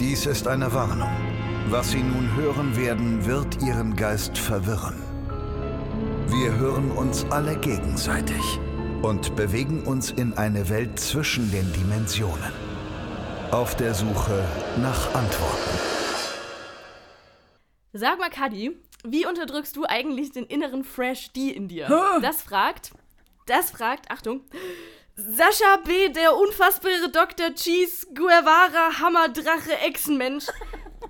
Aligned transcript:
Dies 0.00 0.26
ist 0.26 0.46
eine 0.46 0.72
Warnung. 0.72 1.10
Was 1.70 1.90
Sie 1.90 2.04
nun 2.04 2.36
hören 2.36 2.76
werden, 2.76 3.26
wird 3.26 3.60
Ihren 3.60 3.96
Geist 3.96 4.38
verwirren. 4.38 4.94
Wir 6.28 6.54
hören 6.54 6.92
uns 6.92 7.24
alle 7.30 7.56
gegenseitig 7.58 8.60
und 9.02 9.34
bewegen 9.34 9.82
uns 9.82 10.12
in 10.12 10.34
eine 10.34 10.68
Welt 10.68 11.00
zwischen 11.00 11.50
den 11.50 11.72
Dimensionen. 11.72 12.52
Auf 13.50 13.74
der 13.74 13.92
Suche 13.92 14.44
nach 14.80 15.14
Antworten. 15.16 15.78
Sag 17.92 18.20
mal, 18.20 18.30
Kadi, 18.30 18.76
wie 19.02 19.26
unterdrückst 19.26 19.74
du 19.74 19.84
eigentlich 19.84 20.30
den 20.30 20.44
inneren 20.44 20.84
Fresh 20.84 21.32
D 21.32 21.50
in 21.50 21.66
dir? 21.66 21.88
Das 22.22 22.42
fragt, 22.42 22.92
das 23.46 23.72
fragt, 23.72 24.12
Achtung, 24.12 24.42
Sascha 25.20 25.78
B., 25.84 26.10
der 26.10 26.36
unfassbare 26.36 27.10
Dr. 27.10 27.52
Cheese 27.52 28.06
Guevara 28.14 29.00
Hammerdrache 29.00 29.76
Echsenmensch 29.78 30.46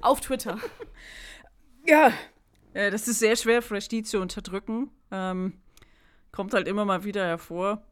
auf 0.00 0.22
Twitter. 0.22 0.58
Ja, 1.86 2.14
äh, 2.72 2.90
das 2.90 3.06
ist 3.06 3.18
sehr 3.18 3.36
schwer, 3.36 3.60
Fresh 3.60 3.88
D 3.88 4.02
zu 4.02 4.18
unterdrücken. 4.20 4.90
Ähm, 5.10 5.58
kommt 6.32 6.54
halt 6.54 6.68
immer 6.68 6.86
mal 6.86 7.04
wieder 7.04 7.26
hervor. 7.26 7.82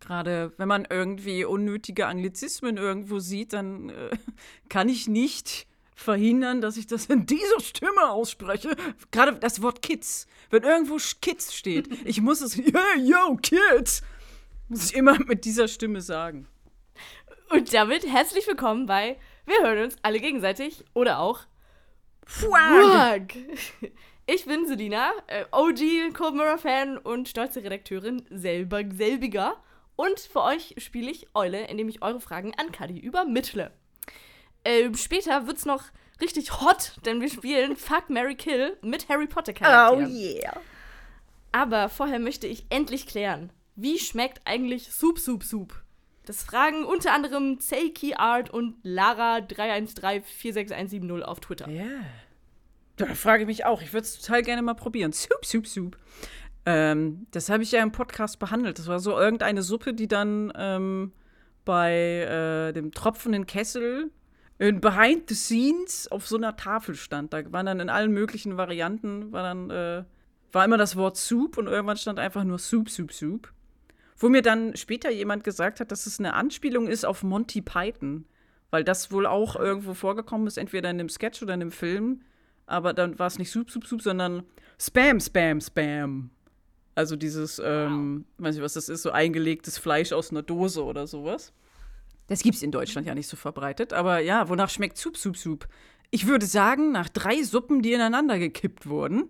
Gerade 0.00 0.54
wenn 0.56 0.68
man 0.68 0.86
irgendwie 0.88 1.44
unnötige 1.44 2.06
Anglizismen 2.06 2.78
irgendwo 2.78 3.18
sieht, 3.18 3.52
dann 3.52 3.90
äh, 3.90 4.16
kann 4.70 4.88
ich 4.88 5.08
nicht 5.08 5.66
verhindern, 5.94 6.62
dass 6.62 6.78
ich 6.78 6.86
das 6.86 7.04
in 7.04 7.26
dieser 7.26 7.60
Stimme 7.60 8.10
ausspreche. 8.10 8.74
Gerade 9.10 9.36
das 9.40 9.60
Wort 9.60 9.82
Kids. 9.82 10.26
Wenn 10.48 10.62
irgendwo 10.62 10.96
Kids 11.20 11.54
steht, 11.54 11.86
ich 12.06 12.22
muss 12.22 12.40
es, 12.40 12.56
hey, 12.56 13.02
yo, 13.02 13.36
Kids, 13.42 14.02
muss 14.68 14.90
ich 14.90 14.96
immer 14.96 15.18
mit 15.24 15.44
dieser 15.44 15.68
Stimme 15.68 16.00
sagen. 16.00 16.46
Und 17.50 17.72
damit 17.72 18.04
herzlich 18.06 18.46
willkommen 18.46 18.86
bei 18.86 19.16
Wir 19.44 19.62
hören 19.62 19.84
uns 19.84 19.96
alle 20.02 20.20
gegenseitig 20.20 20.84
oder 20.94 21.20
auch 21.20 21.40
Fuck. 22.24 23.36
Ich 24.28 24.44
bin 24.44 24.66
Selina, 24.66 25.12
äh, 25.28 25.44
OG 25.52 26.12
Cold 26.12 26.34
Mirror 26.34 26.58
Fan 26.58 26.98
und 26.98 27.28
stolze 27.28 27.62
Redakteurin 27.62 28.26
selber, 28.28 28.82
selbiger. 28.92 29.56
Und 29.94 30.18
für 30.18 30.42
euch 30.42 30.74
spiele 30.78 31.12
ich 31.12 31.28
Eule, 31.34 31.68
indem 31.68 31.88
ich 31.88 32.02
eure 32.02 32.20
Fragen 32.20 32.52
an 32.56 32.72
Kadi 32.72 32.98
übermittle. 32.98 33.70
Ähm, 34.64 34.96
später 34.96 35.46
wird's 35.46 35.64
noch 35.64 35.84
richtig 36.20 36.60
hot, 36.60 36.94
denn 37.04 37.20
wir 37.20 37.30
spielen 37.30 37.76
Fuck, 37.76 38.10
Mary 38.10 38.34
Kill 38.34 38.76
mit 38.82 39.08
Harry 39.08 39.28
Potter 39.28 39.52
Charakteren. 39.52 40.12
yeah. 40.12 40.60
Aber 41.52 41.88
vorher 41.88 42.18
möchte 42.18 42.48
ich 42.48 42.66
endlich 42.68 43.06
klären, 43.06 43.52
wie 43.76 43.98
schmeckt 43.98 44.40
eigentlich 44.44 44.90
Soup 44.90 45.18
Soup 45.18 45.44
Soup? 45.44 45.82
Das 46.24 46.42
fragen 46.42 46.84
unter 46.84 47.12
anderem 47.12 47.58
Seiki 47.60 48.14
Art 48.14 48.50
und 48.50 48.82
Lara31346170 48.84 51.22
auf 51.22 51.40
Twitter. 51.40 51.68
Ja. 51.68 51.84
Da 52.96 53.06
frage 53.14 53.42
ich 53.42 53.46
mich 53.46 53.64
auch. 53.64 53.82
Ich 53.82 53.92
würde 53.92 54.04
es 54.04 54.20
total 54.20 54.42
gerne 54.42 54.62
mal 54.62 54.74
probieren. 54.74 55.12
Soup, 55.12 55.44
Soup, 55.44 55.66
Soup. 55.66 55.96
Ähm, 56.64 57.26
das 57.30 57.48
habe 57.48 57.62
ich 57.62 57.70
ja 57.70 57.82
im 57.82 57.92
Podcast 57.92 58.40
behandelt. 58.40 58.78
Das 58.78 58.88
war 58.88 58.98
so 58.98 59.16
irgendeine 59.16 59.62
Suppe, 59.62 59.94
die 59.94 60.08
dann 60.08 60.52
ähm, 60.56 61.12
bei 61.64 61.92
äh, 61.92 62.72
dem 62.72 62.92
tropfenden 62.92 63.46
Kessel 63.46 64.10
in 64.58 64.80
Behind 64.80 65.28
the 65.28 65.34
Scenes 65.34 66.10
auf 66.10 66.26
so 66.26 66.36
einer 66.36 66.56
Tafel 66.56 66.96
stand. 66.96 67.32
Da 67.32 67.52
waren 67.52 67.66
dann 67.66 67.78
in 67.78 67.90
allen 67.90 68.10
möglichen 68.10 68.56
Varianten, 68.56 69.30
war 69.30 69.42
dann, 69.42 69.70
äh, 69.70 70.04
war 70.50 70.64
immer 70.64 70.78
das 70.78 70.96
Wort 70.96 71.16
Soup 71.16 71.58
und 71.58 71.66
irgendwann 71.66 71.98
stand 71.98 72.18
einfach 72.18 72.42
nur 72.42 72.58
Soup, 72.58 72.90
Soup, 72.90 73.12
Soup. 73.12 73.52
Wo 74.18 74.28
mir 74.28 74.42
dann 74.42 74.76
später 74.76 75.10
jemand 75.10 75.44
gesagt 75.44 75.80
hat, 75.80 75.92
dass 75.92 76.06
es 76.06 76.18
eine 76.18 76.34
Anspielung 76.34 76.88
ist 76.88 77.04
auf 77.04 77.22
Monty 77.22 77.60
Python. 77.60 78.24
Weil 78.70 78.82
das 78.82 79.12
wohl 79.12 79.26
auch 79.26 79.56
irgendwo 79.56 79.94
vorgekommen 79.94 80.46
ist, 80.46 80.56
entweder 80.56 80.90
in 80.90 80.98
einem 80.98 81.08
Sketch 81.08 81.42
oder 81.42 81.54
in 81.54 81.62
einem 81.62 81.72
Film. 81.72 82.22
Aber 82.66 82.92
dann 82.92 83.18
war 83.18 83.28
es 83.28 83.38
nicht 83.38 83.50
Soup, 83.50 83.70
Soup, 83.70 83.86
Soup, 83.86 84.02
sondern 84.02 84.42
Spam, 84.78 85.20
Spam, 85.20 85.60
Spam. 85.60 86.30
Also 86.94 87.14
dieses, 87.14 87.60
ähm, 87.62 88.24
weiß 88.38 88.54
nicht, 88.54 88.64
was 88.64 88.72
das 88.72 88.88
ist, 88.88 89.02
so 89.02 89.10
eingelegtes 89.10 89.78
Fleisch 89.78 90.12
aus 90.12 90.30
einer 90.30 90.42
Dose 90.42 90.82
oder 90.82 91.06
sowas. 91.06 91.52
Das 92.26 92.42
gibt's 92.42 92.62
in 92.62 92.72
Deutschland 92.72 93.06
ja 93.06 93.14
nicht 93.14 93.28
so 93.28 93.36
verbreitet. 93.36 93.92
Aber 93.92 94.18
ja, 94.18 94.48
wonach 94.48 94.70
schmeckt 94.70 94.96
Soup, 94.96 95.16
Soup, 95.16 95.36
Soup? 95.36 95.68
Ich 96.10 96.26
würde 96.26 96.46
sagen, 96.46 96.92
nach 96.92 97.08
drei 97.08 97.42
Suppen, 97.42 97.82
die 97.82 97.92
ineinander 97.92 98.38
gekippt 98.38 98.88
wurden. 98.88 99.28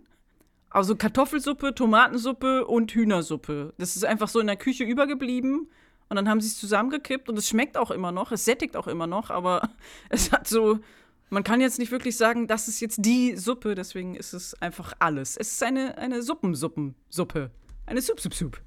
Also 0.76 0.94
Kartoffelsuppe, 0.94 1.74
Tomatensuppe 1.74 2.66
und 2.66 2.92
Hühnersuppe. 2.92 3.72
Das 3.78 3.96
ist 3.96 4.04
einfach 4.04 4.28
so 4.28 4.40
in 4.40 4.46
der 4.46 4.56
Küche 4.56 4.84
übergeblieben. 4.84 5.70
Und 6.10 6.16
dann 6.16 6.28
haben 6.28 6.42
sie 6.42 6.48
es 6.48 6.58
zusammengekippt 6.58 7.30
und 7.30 7.38
es 7.38 7.48
schmeckt 7.48 7.78
auch 7.78 7.90
immer 7.90 8.12
noch, 8.12 8.30
es 8.30 8.44
sättigt 8.44 8.76
auch 8.76 8.86
immer 8.86 9.06
noch, 9.06 9.30
aber 9.30 9.70
es 10.10 10.32
hat 10.32 10.46
so, 10.46 10.78
man 11.30 11.44
kann 11.44 11.62
jetzt 11.62 11.78
nicht 11.78 11.92
wirklich 11.92 12.18
sagen, 12.18 12.46
das 12.46 12.68
ist 12.68 12.80
jetzt 12.80 12.98
die 13.06 13.38
Suppe, 13.38 13.74
deswegen 13.74 14.16
ist 14.16 14.34
es 14.34 14.52
einfach 14.60 14.92
alles. 14.98 15.38
Es 15.38 15.52
ist 15.52 15.62
eine, 15.62 15.96
eine 15.96 16.20
Suppensuppensuppe. 16.20 17.50
Eine 17.86 18.02
Sup, 18.02 18.20
Sup, 18.20 18.34
Sup. 18.34 18.60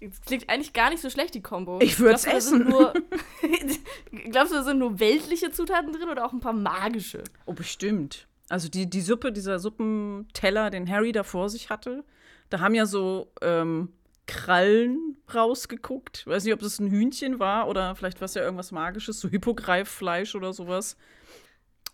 Das 0.00 0.22
klingt 0.22 0.48
eigentlich 0.48 0.72
gar 0.72 0.88
nicht 0.88 1.02
so 1.02 1.10
schlecht, 1.10 1.34
die 1.34 1.42
Kombo. 1.42 1.78
Ich 1.82 1.96
da 1.96 2.16
sind 2.16 2.32
essen. 2.32 2.68
Nur, 2.70 2.94
glaubst 4.30 4.52
du, 4.52 4.56
da 4.56 4.64
sind 4.64 4.78
nur 4.78 4.98
weltliche 4.98 5.50
Zutaten 5.50 5.92
drin 5.92 6.08
oder 6.08 6.24
auch 6.24 6.32
ein 6.32 6.40
paar 6.40 6.54
magische? 6.54 7.22
Oh, 7.44 7.52
bestimmt. 7.52 8.28
Also 8.48 8.68
die, 8.68 8.88
die 8.88 9.00
Suppe, 9.00 9.32
dieser 9.32 9.58
Suppenteller, 9.58 10.70
den 10.70 10.88
Harry 10.88 11.12
da 11.12 11.22
vor 11.22 11.48
sich 11.48 11.70
hatte, 11.70 12.04
da 12.50 12.60
haben 12.60 12.74
ja 12.74 12.86
so 12.86 13.32
ähm, 13.42 13.92
Krallen 14.26 15.16
rausgeguckt. 15.34 16.26
Weiß 16.26 16.44
nicht, 16.44 16.54
ob 16.54 16.60
das 16.60 16.78
ein 16.78 16.90
Hühnchen 16.90 17.38
war 17.38 17.68
oder 17.68 17.94
vielleicht 17.94 18.20
war 18.20 18.26
es 18.26 18.34
ja 18.34 18.42
irgendwas 18.42 18.72
Magisches, 18.72 19.20
so 19.20 19.28
Hippogreiffleisch 19.28 20.34
oder 20.34 20.52
sowas. 20.52 20.96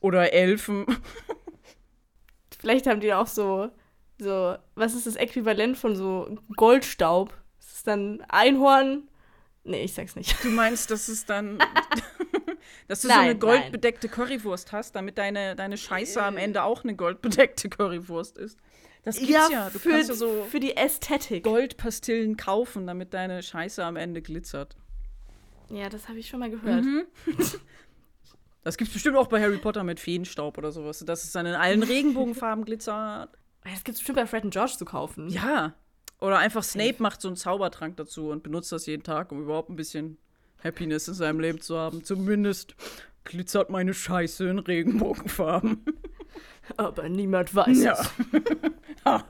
Oder 0.01 0.33
Elfen. 0.33 0.85
Vielleicht 2.61 2.87
haben 2.87 3.01
die 3.01 3.15
auch 3.15 3.27
so, 3.27 3.71
so, 4.19 4.57
was 4.75 4.95
ist 4.95 5.07
das 5.07 5.17
Äquivalent 5.17 5.77
von 5.77 5.97
so 5.97 6.39
Goldstaub? 6.57 7.33
Ist 7.59 7.77
es 7.77 7.83
dann 7.85 8.23
Einhorn? 8.29 9.09
Nee, 9.65 9.85
ich 9.85 9.95
sag's 9.95 10.15
nicht. 10.15 10.43
Du 10.45 10.49
meinst, 10.49 10.91
dass 10.91 11.09
es 11.09 11.25
dann. 11.25 11.59
dass 12.89 13.03
du 13.03 13.09
Nein, 13.09 13.17
so 13.17 13.21
eine 13.23 13.31
nein. 13.31 13.41
goldbedeckte 13.41 14.09
Currywurst 14.09 14.73
hast, 14.73 14.95
damit 14.95 15.19
deine, 15.19 15.57
deine 15.57 15.77
Scheiße 15.77 16.23
am 16.23 16.37
Ende 16.37 16.63
auch 16.63 16.85
eine 16.85 16.95
goldbedeckte 16.95 17.69
Currywurst 17.69 18.39
ist. 18.39 18.59
Das 19.05 19.19
gibt's 19.19 19.33
ja. 19.51 19.71
Du 19.71 19.79
für, 19.79 19.91
kannst 19.91 20.09
ja 20.09 20.15
so 20.15 20.47
für 20.51 20.61
die 20.61 20.77
Ästhetik. 20.77 21.45
Goldpastillen 21.45 22.37
kaufen, 22.37 22.87
damit 22.87 23.13
deine 23.13 23.43
Scheiße 23.43 23.85
am 23.85 23.97
Ende 23.97 24.23
glitzert. 24.23 24.77
Ja, 25.69 25.89
das 25.89 26.09
habe 26.09 26.19
ich 26.19 26.29
schon 26.29 26.41
mal 26.41 26.51
gehört. 26.51 26.85
Mhm. 26.85 27.05
Das 28.65 28.79
gibt's 28.79 28.95
bestimmt 28.95 29.19
auch 29.19 29.27
bei 29.27 29.43
Harry 29.43 29.59
Potter 29.59 29.85
mit 29.85 30.01
Feenstaub 30.01 30.57
oder 30.57 30.73
sowas, 30.73 31.01
dass 31.01 31.23
es 31.25 31.33
dann 31.33 31.45
in 31.45 31.53
allen 31.53 31.83
Regenbogenfarben 31.83 32.65
glitzert. 32.65 33.29
Das 33.63 33.85
gibt's 33.85 34.01
bestimmt 34.01 34.17
bei 34.17 34.27
Fred 34.27 34.45
und 34.45 34.55
George 34.55 34.73
zu 34.79 34.87
kaufen. 34.87 35.29
Ja. 35.29 35.75
Oder 36.19 36.39
einfach 36.39 36.63
Snape 36.63 36.97
macht 36.99 37.21
so 37.21 37.29
einen 37.29 37.37
Zaubertrank 37.37 37.99
dazu 37.99 38.31
und 38.31 38.43
benutzt 38.43 38.73
das 38.73 38.87
jeden 38.87 39.03
Tag, 39.03 39.33
um 39.33 39.43
überhaupt 39.43 39.69
ein 39.69 39.77
bisschen 39.77 40.17
Happiness 40.65 41.09
in 41.09 41.15
seinem 41.15 41.41
Leben 41.41 41.61
zu 41.61 41.77
haben. 41.79 42.03
Zumindest 42.05 42.75
glitzert 43.25 43.71
meine 43.71 43.95
Scheiße 43.95 44.49
in 44.49 44.59
Regenbogenfarben. 44.59 45.85
Aber 46.79 47.09
niemand 47.09 47.55
weiß 47.55 47.83
Ja. 47.83 47.93
es. 47.93 48.11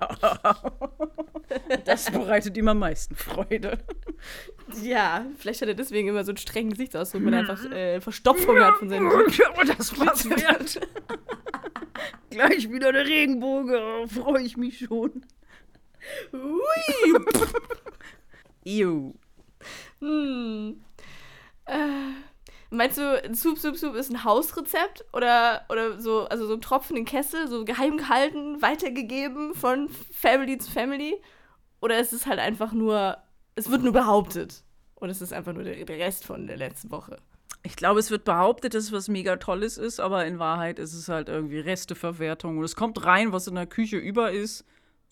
Das 1.85 2.11
bereitet 2.11 2.57
ihm 2.57 2.69
am 2.69 2.79
meisten 2.79 3.15
Freude. 3.15 3.79
Ja, 4.83 5.27
vielleicht 5.37 5.61
hat 5.63 5.69
er 5.69 5.75
deswegen 5.75 6.09
immer 6.09 6.25
so 6.25 6.31
einen 6.31 6.39
strengen 6.39 6.71
Gesichtsausdruck, 6.71 7.25
wenn 7.25 7.33
er 7.35 7.41
einfach 7.41 7.65
äh, 7.71 8.01
Verstopfung 8.01 8.59
hat 8.61 8.77
von 8.79 8.89
seinen 8.89 9.07
Aber 9.09 9.65
das 9.77 9.99
war's 9.99 10.29
wert. 10.31 10.81
Gleich 12.31 12.71
wieder 12.71 12.93
der 12.93 13.05
Regenbogen. 13.07 13.75
Oh, 13.75 14.07
Freue 14.07 14.43
ich 14.43 14.57
mich 14.57 14.79
schon. 14.79 15.25
Ui. 16.33 17.19
Ew. 18.65 19.13
Hm. 20.01 20.81
Äh, 21.67 22.13
meinst 22.71 22.99
du, 22.99 23.35
Soup, 23.35 23.59
Soup, 23.59 23.77
Soup 23.77 23.95
ist 23.95 24.11
ein 24.11 24.25
Hausrezept? 24.25 25.05
Oder, 25.13 25.65
oder 25.69 26.01
so, 26.01 26.27
also 26.27 26.47
so 26.47 26.55
ein 26.55 26.61
Tropfen 26.61 26.97
in 26.97 27.05
Kessel, 27.05 27.49
so 27.49 27.65
geheim 27.65 27.97
gehalten, 27.97 28.61
weitergegeben 28.63 29.55
von 29.55 29.89
Family 29.89 30.59
zu 30.59 30.71
Family? 30.71 31.21
Oder 31.81 31.99
ist 31.99 32.13
es 32.13 32.27
halt 32.27 32.39
einfach 32.39 32.73
nur, 32.73 33.19
es 33.55 33.71
wird 33.71 33.83
nur 33.83 33.93
behauptet? 33.93 34.65
Es 35.01 35.21
ist 35.21 35.35
einfach 35.35 35.53
nur 35.53 35.65
der, 35.65 35.85
der 35.85 35.99
Rest 35.99 36.25
von 36.25 36.47
der 36.47 36.57
letzten 36.57 36.91
Woche? 36.91 37.19
Ich 37.63 37.77
glaube, 37.77 38.01
es 38.01 38.11
wird 38.11 38.25
behauptet, 38.25 38.75
dass 38.75 38.85
es 38.85 38.93
was 38.93 39.09
mega 39.09 39.37
Tolles 39.37 39.79
ist, 39.79 40.01
aber 40.01 40.25
in 40.27 40.39
Wahrheit 40.39 40.79
ist 40.79 40.95
es 40.95 41.09
halt 41.09 41.29
irgendwie 41.29 41.59
Resteverwertung. 41.59 42.59
Und 42.59 42.65
es 42.65 42.77
kommt 42.77 43.05
rein, 43.05 43.33
was 43.33 43.47
in 43.47 43.55
der 43.55 43.67
Küche 43.67 43.97
über 43.97 44.33
ist. 44.33 44.65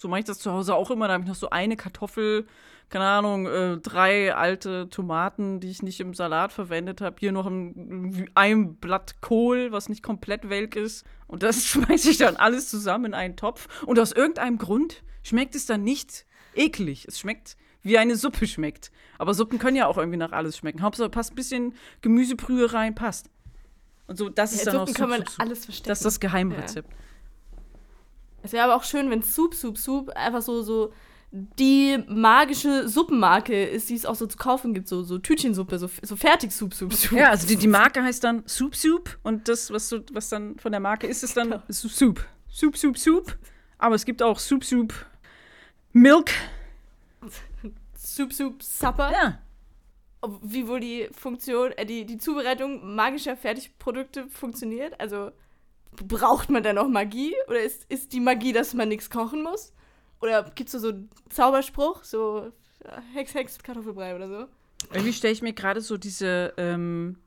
So 0.02 0.08
mache 0.08 0.18
ich 0.18 0.26
das 0.26 0.40
zu 0.40 0.50
Hause 0.50 0.74
auch 0.74 0.90
immer. 0.90 1.06
Da 1.06 1.14
habe 1.14 1.22
ich 1.22 1.28
noch 1.28 1.36
so 1.36 1.50
eine 1.50 1.76
Kartoffel, 1.76 2.48
keine 2.88 3.04
Ahnung, 3.04 3.46
äh, 3.46 3.76
drei 3.78 4.34
alte 4.34 4.88
Tomaten, 4.88 5.60
die 5.60 5.70
ich 5.70 5.80
nicht 5.84 6.00
im 6.00 6.12
Salat 6.12 6.52
verwendet 6.52 7.00
habe. 7.00 7.14
Hier 7.20 7.30
noch 7.30 7.46
ein, 7.46 8.28
ein 8.34 8.74
Blatt 8.74 9.20
Kohl, 9.20 9.70
was 9.70 9.88
nicht 9.88 10.02
komplett 10.02 10.48
welk 10.48 10.74
ist. 10.74 11.06
Und 11.28 11.44
das 11.44 11.64
schmeiße 11.68 12.10
ich 12.10 12.18
dann 12.18 12.34
alles 12.34 12.68
zusammen 12.68 13.04
in 13.04 13.14
einen 13.14 13.36
Topf. 13.36 13.84
Und 13.86 14.00
aus 14.00 14.10
irgendeinem 14.10 14.58
Grund 14.58 15.04
schmeckt 15.22 15.54
es 15.54 15.66
dann 15.66 15.84
nicht 15.84 16.26
eklig. 16.56 17.06
Es 17.06 17.20
schmeckt 17.20 17.56
wie 17.82 17.96
eine 17.96 18.16
Suppe 18.16 18.48
schmeckt. 18.48 18.90
Aber 19.18 19.34
Suppen 19.34 19.60
können 19.60 19.76
ja 19.76 19.86
auch 19.86 19.98
irgendwie 19.98 20.18
nach 20.18 20.32
alles 20.32 20.56
schmecken. 20.56 20.82
Hauptsache 20.82 21.10
passt 21.10 21.30
ein 21.30 21.36
bisschen 21.36 21.74
Gemüsebrühe 22.00 22.72
rein, 22.72 22.96
passt. 22.96 23.30
Und 24.08 24.16
so, 24.18 24.28
das 24.28 24.50
Ja, 24.50 24.58
ist 24.58 24.66
dann 24.66 24.76
auch 24.78 24.80
Suppen 24.80 24.94
Soup, 24.94 24.96
kann 24.96 25.10
man 25.10 25.20
Soup, 25.20 25.28
Soup. 25.30 25.40
alles 25.40 25.64
verstecken. 25.64 25.88
Das 25.88 25.98
ist 26.00 26.04
das 26.06 26.18
Geheimrezept. 26.18 26.90
Es 28.42 28.52
wäre 28.52 28.64
aber 28.64 28.76
auch 28.76 28.84
schön, 28.84 29.10
wenn 29.10 29.22
Soup, 29.22 29.54
Soup, 29.54 29.78
Soup 29.78 30.08
einfach 30.10 30.42
so, 30.42 30.62
so 30.62 30.92
die 31.30 31.98
magische 32.08 32.88
Suppenmarke 32.88 33.64
ist, 33.64 33.88
die 33.88 33.94
es 33.94 34.04
auch 34.04 34.14
so 34.16 34.26
zu 34.26 34.36
kaufen 34.36 34.74
gibt. 34.74 34.86
So, 34.88 35.02
so 35.02 35.18
Tütchensuppe, 35.18 35.78
so, 35.78 35.88
so 36.02 36.16
fertig 36.16 36.52
Soup, 36.52 36.74
Soup, 36.74 36.92
Soup. 36.92 37.18
Ja, 37.18 37.30
also 37.30 37.46
die, 37.46 37.56
die 37.56 37.68
Marke 37.68 38.02
heißt 38.02 38.22
dann 38.22 38.46
Soup 38.46 38.74
Soup 38.76 39.18
und 39.22 39.48
das, 39.48 39.70
was, 39.70 39.88
so, 39.88 40.00
was 40.12 40.28
dann 40.28 40.58
von 40.58 40.72
der 40.72 40.80
Marke 40.80 41.06
ist, 41.06 41.22
ist 41.22 41.36
dann 41.36 41.50
Genau. 41.50 41.62
Soup 41.70 41.90
Soup. 41.90 42.76
Soup 42.76 42.98
Soup. 42.98 43.38
Aber 43.78 43.94
es 43.94 44.04
gibt 44.04 44.22
auch 44.22 44.38
Soup 44.38 44.62
Soup 44.62 44.92
Milk. 45.92 46.30
Soup, 47.96 48.32
Soup, 48.32 48.62
Supper. 48.62 49.10
Ja. 49.12 49.38
Wie 50.42 50.68
wohl 50.68 50.80
die 50.80 51.08
Funktion, 51.12 51.72
äh, 51.72 51.86
die, 51.86 52.04
die 52.04 52.18
Zubereitung 52.18 52.94
magischer 52.94 53.36
Fertigprodukte 53.36 54.28
funktioniert. 54.28 55.00
Also 55.00 55.32
braucht 55.96 56.50
man 56.50 56.62
da 56.62 56.72
noch 56.72 56.88
Magie? 56.88 57.34
Oder 57.48 57.62
ist, 57.62 57.84
ist 57.90 58.12
die 58.12 58.20
Magie, 58.20 58.52
dass 58.52 58.74
man 58.74 58.88
nichts 58.88 59.10
kochen 59.10 59.42
muss? 59.42 59.72
Oder 60.20 60.44
gibt 60.54 60.72
es 60.72 60.80
so 60.80 60.88
einen 60.88 61.10
Zauberspruch? 61.30 62.04
So 62.04 62.52
äh, 62.84 63.00
Hex, 63.14 63.34
Hex, 63.34 63.58
Kartoffelbrei 63.58 64.14
oder 64.14 64.28
so? 64.28 64.46
Irgendwie 64.92 65.12
stelle 65.12 65.32
ich 65.32 65.42
mir 65.42 65.52
gerade 65.52 65.80
so 65.80 65.96
diese, 65.96 66.52
ähm, 66.56 67.18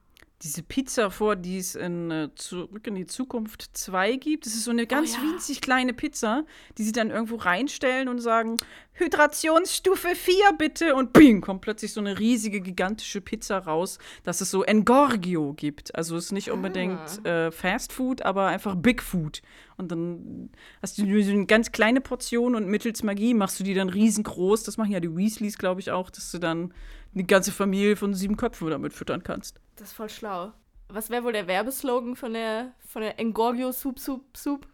diese 0.42 0.64
Pizza 0.64 1.12
vor, 1.12 1.36
die 1.36 1.58
es 1.58 1.76
in 1.76 2.12
äh, 2.12 2.30
Zurück 2.36 2.86
in 2.88 2.96
die 2.96 3.06
Zukunft 3.06 3.70
2 3.74 4.18
gibt. 4.18 4.46
Das 4.46 4.54
ist 4.54 4.66
so 4.66 4.72
eine 4.72 4.86
ganz 4.86 5.16
ja. 5.16 5.22
winzig 5.22 5.62
kleine 5.62 5.94
Pizza, 5.94 6.46
die 6.78 6.84
sie 6.84 6.92
dann 6.92 7.10
irgendwo 7.10 7.38
reinstellen 7.38 8.10
und 8.10 8.20
sagen, 8.20 8.58
Hydrationsstufe 8.94 10.10
4 10.14 10.36
bitte. 10.58 10.96
Und 10.96 11.14
bing, 11.14 11.40
kommt 11.40 11.62
plötzlich 11.62 11.94
so 11.94 12.02
eine 12.02 12.20
riesige, 12.20 12.60
gigantische 12.60 13.22
Pizza 13.22 13.60
raus, 13.60 13.98
dass 14.24 14.42
es 14.42 14.52
so 14.52 14.64
Engorgio 14.64 15.54
gibt. 15.54 15.96
Also 15.96 16.18
es 16.18 16.26
ist 16.26 16.32
nicht 16.34 16.52
unbedingt 16.52 17.26
äh, 17.26 17.52
Fast 17.52 17.94
Food, 17.94 18.22
aber 18.22 18.48
einfach 18.48 18.76
Big 18.76 19.02
Food. 19.02 19.42
Und 19.78 19.92
dann 19.92 20.50
hast 20.82 20.98
du 20.98 21.24
so 21.24 21.32
eine 21.32 21.46
ganz 21.46 21.72
kleine 21.72 22.02
Portion 22.02 22.56
und 22.56 22.68
mittels 22.68 23.04
Magie 23.04 23.34
machst 23.34 23.60
du 23.60 23.64
die 23.64 23.74
dann 23.74 23.90
riesengroß. 23.90 24.64
Das 24.64 24.78
machen 24.78 24.92
ja 24.92 25.00
die 25.00 25.16
Weasleys, 25.16 25.58
glaube 25.58 25.80
ich, 25.80 25.92
auch, 25.92 26.10
dass 26.10 26.32
du 26.32 26.40
dann 26.40 26.74
eine 27.14 27.24
ganze 27.24 27.54
Familie 27.54 27.96
von 27.96 28.14
sieben 28.14 28.36
Köpfen 28.36 28.70
damit 28.70 28.94
füttern 28.94 29.24
kannst. 29.24 29.60
Das 29.76 29.90
ist 29.90 29.94
voll 29.94 30.10
schlau. 30.10 30.54
Was 30.90 31.10
wäre 31.10 31.24
wohl 31.24 31.34
der 31.34 31.48
Werbeslogan 31.48 32.16
von 32.16 32.34
der, 32.34 32.74
von 32.88 33.02
der 33.02 33.20
Engorgio 33.20 33.72
Soup, 33.72 34.00
Soup, 34.00 34.38
Soup? 34.38 34.68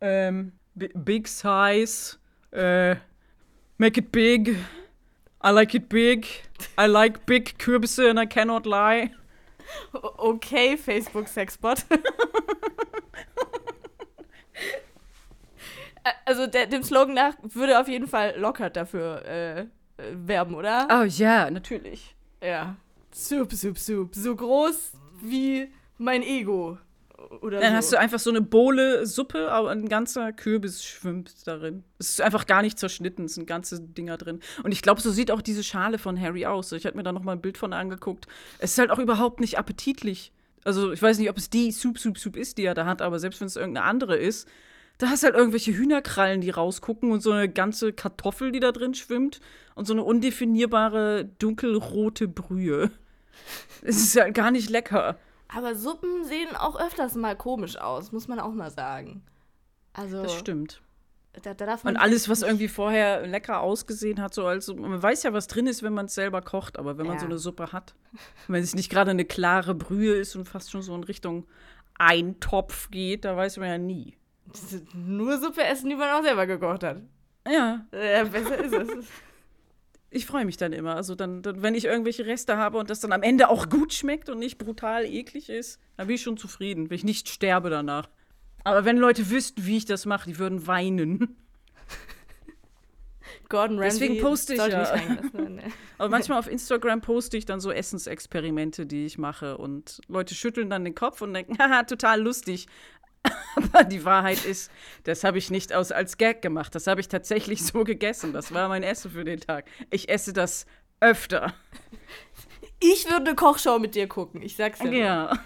Ähm, 0.00 0.52
bi- 0.74 0.92
big 0.94 1.26
size, 1.28 2.16
äh, 2.52 2.96
make 3.78 4.00
it 4.00 4.12
big. 4.12 4.56
I 5.44 5.50
like 5.50 5.74
it 5.74 5.88
big. 5.88 6.26
I 6.78 6.86
like 6.86 7.26
big 7.26 7.58
Kürbisse 7.58 8.08
and 8.10 8.18
I 8.20 8.26
cannot 8.26 8.64
lie. 8.66 9.10
Okay, 9.92 10.76
Facebook-Sexbot. 10.76 11.84
Ä- 16.04 16.14
also 16.24 16.46
der, 16.46 16.66
dem 16.66 16.82
Slogan 16.82 17.14
nach 17.14 17.34
würde 17.42 17.78
auf 17.78 17.88
jeden 17.88 18.06
Fall 18.08 18.34
Lockhart 18.38 18.76
dafür 18.76 19.22
äh, 19.26 19.60
äh, 19.60 19.66
werben, 20.14 20.54
oder? 20.54 20.88
Oh 20.90 21.04
ja, 21.04 21.50
natürlich. 21.50 22.14
Ja. 22.42 22.76
Soup, 23.12 23.52
Soup, 23.52 23.78
Soup. 23.78 24.14
So 24.14 24.34
groß 24.34 24.92
wie 25.22 25.68
mein 25.98 26.22
Ego. 26.22 26.78
Oder 27.42 27.60
Dann 27.60 27.72
so. 27.72 27.76
hast 27.76 27.92
du 27.92 27.98
einfach 27.98 28.18
so 28.18 28.30
eine 28.30 28.40
Bohle 28.40 29.06
Suppe, 29.06 29.50
aber 29.50 29.70
ein 29.70 29.88
ganzer 29.88 30.32
Kürbis 30.32 30.82
schwimmt 30.82 31.46
darin. 31.46 31.84
Es 31.98 32.10
ist 32.10 32.20
einfach 32.20 32.46
gar 32.46 32.62
nicht 32.62 32.78
zerschnitten, 32.78 33.26
es 33.26 33.34
sind 33.34 33.46
ganze 33.46 33.80
Dinger 33.80 34.16
drin. 34.16 34.40
Und 34.62 34.72
ich 34.72 34.82
glaube, 34.82 35.00
so 35.00 35.10
sieht 35.10 35.30
auch 35.30 35.42
diese 35.42 35.62
Schale 35.62 35.98
von 35.98 36.20
Harry 36.20 36.46
aus. 36.46 36.72
Ich 36.72 36.86
hatte 36.86 36.96
mir 36.96 37.02
da 37.02 37.12
noch 37.12 37.22
mal 37.22 37.32
ein 37.32 37.42
Bild 37.42 37.58
von 37.58 37.72
angeguckt. 37.72 38.26
Es 38.58 38.72
ist 38.72 38.78
halt 38.78 38.90
auch 38.90 38.98
überhaupt 38.98 39.38
nicht 39.38 39.58
appetitlich. 39.58 40.32
Also, 40.64 40.92
ich 40.92 41.00
weiß 41.00 41.18
nicht, 41.18 41.30
ob 41.30 41.38
es 41.38 41.50
die 41.50 41.72
Soup, 41.72 41.98
Soup, 41.98 42.18
Soup 42.18 42.36
ist, 42.36 42.58
die 42.58 42.64
er 42.64 42.74
da 42.74 42.84
hat, 42.84 43.00
aber 43.02 43.18
selbst 43.18 43.40
wenn 43.40 43.46
es 43.46 43.56
irgendeine 43.56 43.86
andere 43.86 44.16
ist, 44.16 44.48
da 45.00 45.08
hast 45.08 45.22
du 45.22 45.26
halt 45.26 45.36
irgendwelche 45.36 45.72
Hühnerkrallen, 45.72 46.40
die 46.40 46.50
rausgucken 46.50 47.10
und 47.10 47.20
so 47.22 47.32
eine 47.32 47.48
ganze 47.48 47.92
Kartoffel, 47.92 48.52
die 48.52 48.60
da 48.60 48.70
drin 48.70 48.94
schwimmt 48.94 49.40
und 49.74 49.86
so 49.86 49.94
eine 49.94 50.04
undefinierbare 50.04 51.24
dunkelrote 51.38 52.28
Brühe. 52.28 52.90
Es 53.82 53.96
ist 53.96 54.20
halt 54.20 54.34
gar 54.34 54.50
nicht 54.50 54.68
lecker. 54.68 55.18
Aber 55.48 55.74
Suppen 55.74 56.24
sehen 56.24 56.54
auch 56.54 56.78
öfters 56.78 57.14
mal 57.14 57.34
komisch 57.34 57.76
aus, 57.78 58.12
muss 58.12 58.28
man 58.28 58.38
auch 58.38 58.52
mal 58.52 58.70
sagen. 58.70 59.22
Also, 59.94 60.22
Das 60.22 60.34
stimmt. 60.34 60.82
Da, 61.42 61.54
da 61.54 61.78
Und 61.84 61.96
alles, 61.96 62.28
was 62.28 62.42
irgendwie 62.42 62.68
vorher 62.68 63.26
lecker 63.26 63.60
ausgesehen 63.60 64.20
hat, 64.20 64.34
so 64.34 64.46
als 64.46 64.66
man 64.74 65.00
weiß 65.00 65.22
ja, 65.22 65.32
was 65.32 65.46
drin 65.46 65.68
ist, 65.68 65.82
wenn 65.82 65.94
man 65.94 66.06
es 66.06 66.14
selber 66.14 66.42
kocht, 66.42 66.76
aber 66.76 66.98
wenn 66.98 67.06
man 67.06 67.14
Ja. 67.16 67.20
so 67.20 67.26
eine 67.26 67.38
Suppe 67.38 67.72
hat, 67.72 67.94
wenn 68.48 68.62
es 68.62 68.74
nicht 68.74 68.90
gerade 68.90 69.12
eine 69.12 69.24
klare 69.24 69.74
Brühe 69.74 70.14
ist 70.16 70.34
und 70.34 70.46
fast 70.46 70.70
schon 70.72 70.82
so 70.82 70.94
in 70.94 71.04
Richtung 71.04 71.46
Eintopf 71.98 72.90
geht, 72.90 73.24
da 73.24 73.36
weiß 73.36 73.58
man 73.58 73.68
ja 73.68 73.78
nie. 73.78 74.16
Nur 74.94 75.38
Suppe 75.38 75.62
essen, 75.64 75.88
die 75.90 75.96
man 75.96 76.10
auch 76.10 76.22
selber 76.22 76.46
gekocht 76.46 76.82
hat. 76.82 77.02
Ja, 77.46 77.86
Ja, 77.92 78.24
besser 78.24 78.58
ist 78.58 78.72
es. 78.72 79.06
ich 80.10 80.26
freue 80.26 80.44
mich 80.44 80.56
dann 80.56 80.72
immer. 80.72 80.96
Also 80.96 81.14
dann, 81.14 81.42
dann, 81.42 81.62
wenn 81.62 81.74
ich 81.74 81.84
irgendwelche 81.84 82.26
Reste 82.26 82.56
habe 82.56 82.78
und 82.78 82.90
das 82.90 83.00
dann 83.00 83.12
am 83.12 83.22
Ende 83.22 83.48
auch 83.48 83.68
gut 83.68 83.94
schmeckt 83.94 84.28
und 84.28 84.38
nicht 84.38 84.58
brutal 84.58 85.04
eklig 85.04 85.48
ist, 85.48 85.80
dann 85.96 86.08
bin 86.08 86.16
ich 86.16 86.22
schon 86.22 86.36
zufrieden, 86.36 86.90
wenn 86.90 86.96
ich 86.96 87.04
nicht 87.04 87.28
sterbe 87.28 87.70
danach. 87.70 88.08
Aber 88.64 88.84
wenn 88.84 88.96
Leute 88.96 89.30
wüssten, 89.30 89.64
wie 89.64 89.78
ich 89.78 89.86
das 89.86 90.06
mache, 90.06 90.28
die 90.28 90.38
würden 90.38 90.66
weinen. 90.66 91.36
Gordon 93.48 93.78
Ramsay 93.78 93.98
Deswegen 93.98 94.22
poste 94.22 94.54
ich 94.54 94.58
ja. 94.58 94.96
ne? 94.96 95.62
Aber 95.98 96.08
manchmal 96.08 96.38
auf 96.38 96.48
Instagram 96.48 97.00
poste 97.00 97.36
ich 97.36 97.44
dann 97.44 97.60
so 97.60 97.72
Essensexperimente, 97.72 98.86
die 98.86 99.06
ich 99.06 99.18
mache. 99.18 99.58
Und 99.58 100.00
Leute 100.08 100.34
schütteln 100.34 100.70
dann 100.70 100.84
den 100.84 100.94
Kopf 100.94 101.20
und 101.20 101.34
denken, 101.34 101.58
haha, 101.58 101.82
total 101.82 102.22
lustig. 102.22 102.68
Aber 103.56 103.84
die 103.84 104.04
Wahrheit 104.04 104.44
ist, 104.44 104.70
das 105.04 105.24
habe 105.24 105.38
ich 105.38 105.50
nicht 105.50 105.72
aus, 105.72 105.92
als 105.92 106.18
Gag 106.18 106.42
gemacht. 106.42 106.74
Das 106.74 106.86
habe 106.86 107.00
ich 107.00 107.08
tatsächlich 107.08 107.64
so 107.64 107.84
gegessen. 107.84 108.32
Das 108.32 108.52
war 108.54 108.68
mein 108.68 108.82
Essen 108.82 109.10
für 109.10 109.24
den 109.24 109.40
Tag. 109.40 109.66
Ich 109.90 110.08
esse 110.08 110.32
das 110.32 110.66
öfter. 111.00 111.52
Ich 112.80 113.04
würde 113.10 113.30
eine 113.30 113.34
Kochshow 113.34 113.78
mit 113.78 113.94
dir 113.94 114.08
gucken, 114.08 114.42
ich 114.42 114.56
sag's 114.56 114.78
dir. 114.78 114.92
Ja. 114.92 115.38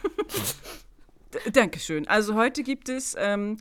Dankeschön. 1.53 2.07
Also 2.07 2.35
heute 2.35 2.63
gibt 2.63 2.89
es 2.89 3.17
ähm, 3.19 3.57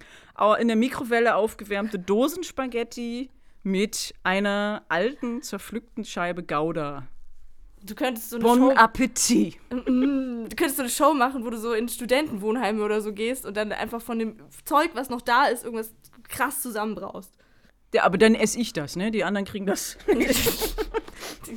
in 0.60 0.68
der 0.68 0.78
Mikrowelle 0.78 1.36
aufgewärmte 1.36 1.98
Dosenspaghetti 1.98 3.30
mit 3.64 4.14
einer 4.24 4.84
alten, 4.90 5.42
zerpflückten 5.42 6.06
Scheibe 6.06 6.44
Gouda. 6.44 7.08
Du 7.86 7.96
könntest 7.96 8.30
so 8.30 8.38
eine 8.38 8.44
Bon 8.46 8.58
Show 8.60 8.72
Appetit. 8.72 9.58
Mm, 9.72 10.46
Du 10.48 10.56
könntest 10.56 10.78
so 10.78 10.84
eine 10.84 10.90
Show 10.90 11.14
machen, 11.14 11.46
wo 11.46 11.50
du 11.50 11.58
so 11.58 11.74
in 11.74 11.90
Studentenwohnheime 11.90 12.84
oder 12.84 13.02
so 13.02 13.14
gehst 13.14 13.46
und 13.46 13.58
dann 13.58 13.72
einfach 13.72 14.02
von 14.02 14.20
dem 14.20 14.38
Zeug, 14.66 14.92
was 14.94 15.10
noch 15.10 15.22
da 15.22 15.46
ist, 15.46 15.64
irgendwas 15.64 15.94
krass 16.30 16.62
zusammenbraust. 16.62 17.34
Ja, 17.94 18.04
aber 18.04 18.18
dann 18.18 18.36
esse 18.36 18.60
ich 18.60 18.74
das, 18.74 18.96
ne? 18.96 19.12
Die 19.12 19.24
anderen 19.24 19.46
kriegen 19.46 19.66
das. 19.66 19.98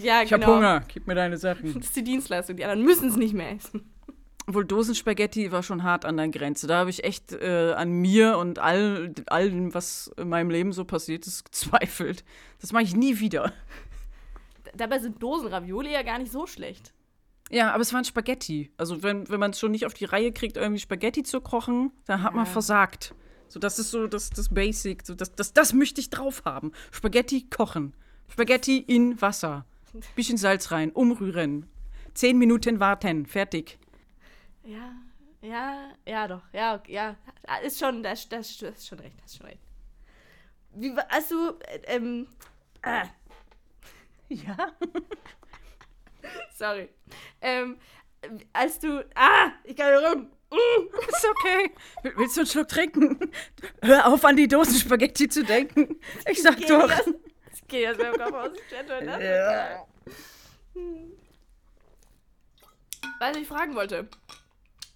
ja, 0.03 0.23
Ich 0.23 0.33
hab 0.33 0.41
genau. 0.41 0.57
Hunger, 0.57 0.83
gib 0.93 1.07
mir 1.07 1.15
deine 1.15 1.39
Sachen. 1.39 1.73
Das 1.75 1.87
ist 1.87 1.97
die 1.97 2.05
Dienstleistung. 2.05 2.57
Die 2.57 2.65
anderen 2.65 2.85
müssen 2.85 3.09
es 3.09 3.17
nicht 3.17 3.33
mehr 3.35 3.53
essen. 3.53 3.91
Obwohl 4.49 4.65
Dosenspaghetti 4.65 5.51
war 5.51 5.63
schon 5.63 5.83
hart 5.83 6.05
an 6.05 6.17
der 6.19 6.29
Grenze. 6.29 6.67
Da 6.67 6.79
habe 6.79 6.91
ich 6.91 7.03
echt 7.05 7.33
äh, 7.33 7.73
an 7.73 7.91
mir 7.91 8.39
und 8.39 8.59
all, 8.61 9.13
allem, 9.27 9.75
was 9.75 10.13
in 10.17 10.29
meinem 10.29 10.51
Leben 10.51 10.73
so 10.73 10.85
passiert 10.85 11.27
ist, 11.27 11.45
gezweifelt. 11.51 12.23
Das 12.61 12.73
mache 12.73 12.85
ich 12.85 12.95
nie 12.95 13.19
wieder. 13.19 13.53
Dabei 14.75 14.99
sind 14.99 15.23
Dosenravioli 15.23 15.93
ja 15.93 16.03
gar 16.03 16.19
nicht 16.19 16.33
so 16.33 16.47
schlecht. 16.47 16.93
Ja, 17.51 17.73
aber 17.73 17.83
es 17.83 17.93
waren 17.93 18.05
Spaghetti. 18.05 18.73
Also 18.77 19.03
wenn, 19.03 19.29
wenn 19.29 19.39
man 19.39 19.53
es 19.53 19.61
schon 19.61 19.71
nicht 19.71 19.87
auf 19.87 19.95
die 19.95 20.05
Reihe 20.05 20.33
kriegt, 20.33 20.57
irgendwie 20.57 20.81
Spaghetti 20.81 21.23
zu 21.23 21.41
kochen, 21.41 21.93
dann 22.07 22.23
hat 22.23 22.35
man 22.35 22.45
Ja. 22.47 22.51
versagt. 22.51 23.15
So, 23.49 23.61
das 23.61 23.79
ist 23.79 23.91
so 23.93 24.09
das, 24.09 24.31
das 24.31 24.49
Basic. 24.49 25.07
So, 25.07 25.15
das, 25.15 25.33
das, 25.33 25.53
das 25.53 25.73
möchte 25.73 26.01
ich 26.01 26.11
drauf 26.11 26.43
haben. 26.45 26.73
Spaghetti 26.91 27.49
kochen. 27.49 27.95
Spaghetti 28.29 28.79
in 28.79 29.21
Wasser. 29.21 29.65
Bisschen 30.17 30.37
Salz 30.37 30.73
rein, 30.73 30.91
umrühren. 30.91 31.67
Zehn 32.15 32.37
Minuten 32.39 32.81
warten. 32.81 33.27
Fertig. 33.27 33.79
Ja, 34.65 34.93
ja, 35.43 35.91
ja, 36.07 36.27
doch. 36.27 36.43
Ja, 36.53 36.83
ja. 36.89 37.17
Ist 37.65 37.79
schon, 37.79 38.03
das, 38.03 38.29
das, 38.29 38.59
das 38.59 38.79
ist 38.79 38.89
schon 38.89 38.99
recht, 38.99 39.17
hast 39.23 39.37
schon 39.37 39.47
recht. 39.47 39.61
Wie, 40.75 40.91
du, 40.91 41.59
äh, 41.61 41.81
ähm, 41.87 42.27
ah, 42.83 43.05
Ja? 44.47 44.73
sorry. 46.53 46.89
Ähm, 47.41 47.79
als 48.53 48.79
du, 48.81 49.05
ah, 49.15 49.53
ich 49.65 49.77
kann 49.77 49.95
rum. 50.05 50.31
Mm. 50.51 50.87
Ist 51.09 51.27
okay. 51.29 51.71
Willst 52.17 52.37
du 52.37 52.41
einen 52.41 52.47
Schluck 52.49 52.69
trinken? 52.69 53.31
Hör 53.83 54.07
auf, 54.09 54.25
an 54.25 54.37
die 54.37 54.49
Dosenspaghetti 54.49 55.29
zu 55.29 55.45
denken. 55.45 56.01
Ich 56.29 56.41
sag 56.43 56.57
Geh 56.57 56.67
doch. 56.67 56.89
jetzt- 56.91 57.11
Ich 57.55 57.67
gehe 57.69 57.91
mit 57.91 58.01
dem 58.01 58.13
Kopf 58.15 58.33
aus 58.33 58.53
dem 58.53 58.63
Chat. 58.69 59.01
und 59.01 59.07
das 59.07 59.19
geil. 59.19 59.81
Hm. 60.75 61.13
Was 63.19 63.37
ich 63.37 63.47
fragen 63.49 63.75
wollte, 63.75 64.09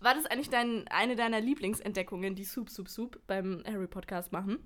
war 0.00 0.14
das 0.14 0.26
eigentlich 0.26 0.50
dein, 0.50 0.86
eine 0.88 1.16
deiner 1.16 1.40
Lieblingsentdeckungen, 1.40 2.34
die 2.34 2.44
Soup, 2.44 2.70
Soup, 2.70 2.88
Soup 2.88 3.20
beim 3.26 3.62
Harry 3.66 3.86
Podcast 3.86 4.32
machen? 4.32 4.58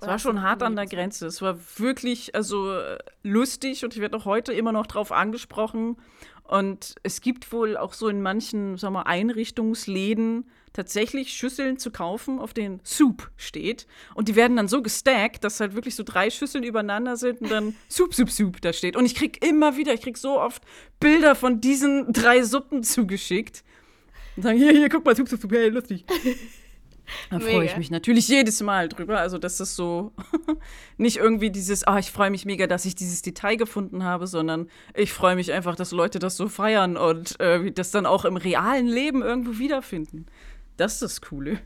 Es 0.00 0.06
war 0.06 0.18
schon 0.18 0.42
hart 0.42 0.62
an 0.62 0.76
der 0.76 0.86
Grenze. 0.86 1.26
Es 1.26 1.42
war 1.42 1.58
wirklich, 1.76 2.34
also 2.34 2.72
äh, 2.72 2.98
lustig 3.22 3.84
und 3.84 3.94
ich 3.94 4.00
werde 4.00 4.16
auch 4.16 4.24
heute 4.24 4.52
immer 4.52 4.72
noch 4.72 4.86
drauf 4.86 5.10
angesprochen. 5.10 5.96
Und 6.44 6.94
es 7.02 7.20
gibt 7.20 7.52
wohl 7.52 7.76
auch 7.76 7.92
so 7.92 8.08
in 8.08 8.22
manchen, 8.22 8.78
sagen 8.78 8.94
wir, 8.94 9.06
Einrichtungsläden 9.06 10.48
tatsächlich 10.72 11.32
Schüsseln 11.32 11.76
zu 11.78 11.90
kaufen, 11.90 12.38
auf 12.38 12.54
denen 12.54 12.80
Soup 12.84 13.30
steht. 13.36 13.86
Und 14.14 14.28
die 14.28 14.36
werden 14.36 14.56
dann 14.56 14.68
so 14.68 14.80
gestackt, 14.80 15.42
dass 15.42 15.60
halt 15.60 15.74
wirklich 15.74 15.96
so 15.96 16.04
drei 16.04 16.30
Schüsseln 16.30 16.62
übereinander 16.62 17.16
sind 17.16 17.40
und 17.40 17.50
dann 17.50 17.74
Soup, 17.90 18.14
Soup, 18.14 18.30
Soup 18.30 18.60
da 18.60 18.72
steht. 18.72 18.96
Und 18.96 19.04
ich 19.04 19.14
krieg 19.14 19.44
immer 19.44 19.76
wieder, 19.76 19.92
ich 19.92 20.00
krieg 20.00 20.16
so 20.16 20.40
oft 20.40 20.62
Bilder 21.00 21.34
von 21.34 21.60
diesen 21.60 22.12
drei 22.12 22.42
Suppen 22.44 22.82
zugeschickt. 22.82 23.64
Und 24.36 24.44
sagen, 24.44 24.58
hier, 24.58 24.70
hier, 24.70 24.88
guck 24.88 25.04
mal, 25.04 25.16
Soup, 25.16 25.28
Soup, 25.28 25.40
Soup, 25.40 25.52
hey, 25.52 25.68
lustig. 25.68 26.04
Da 27.30 27.40
freue 27.40 27.64
ich 27.64 27.76
mich 27.76 27.90
natürlich 27.90 28.28
jedes 28.28 28.62
Mal 28.62 28.88
drüber. 28.88 29.18
Also, 29.18 29.38
das 29.38 29.60
ist 29.60 29.76
so 29.76 30.12
nicht 30.96 31.18
irgendwie 31.18 31.50
dieses, 31.50 31.84
ah, 31.84 31.98
ich 31.98 32.10
freue 32.10 32.30
mich 32.30 32.44
mega, 32.44 32.66
dass 32.66 32.84
ich 32.84 32.94
dieses 32.94 33.22
Detail 33.22 33.56
gefunden 33.56 34.04
habe, 34.04 34.26
sondern 34.26 34.68
ich 34.94 35.12
freue 35.12 35.36
mich 35.36 35.52
einfach, 35.52 35.76
dass 35.76 35.92
Leute 35.92 36.18
das 36.18 36.36
so 36.36 36.48
feiern 36.48 36.96
und 36.96 37.38
äh, 37.40 37.70
das 37.72 37.90
dann 37.90 38.06
auch 38.06 38.24
im 38.24 38.36
realen 38.36 38.86
Leben 38.86 39.22
irgendwo 39.22 39.58
wiederfinden. 39.58 40.26
Das 40.76 40.94
ist 40.94 41.02
das 41.02 41.20
Coole. 41.20 41.60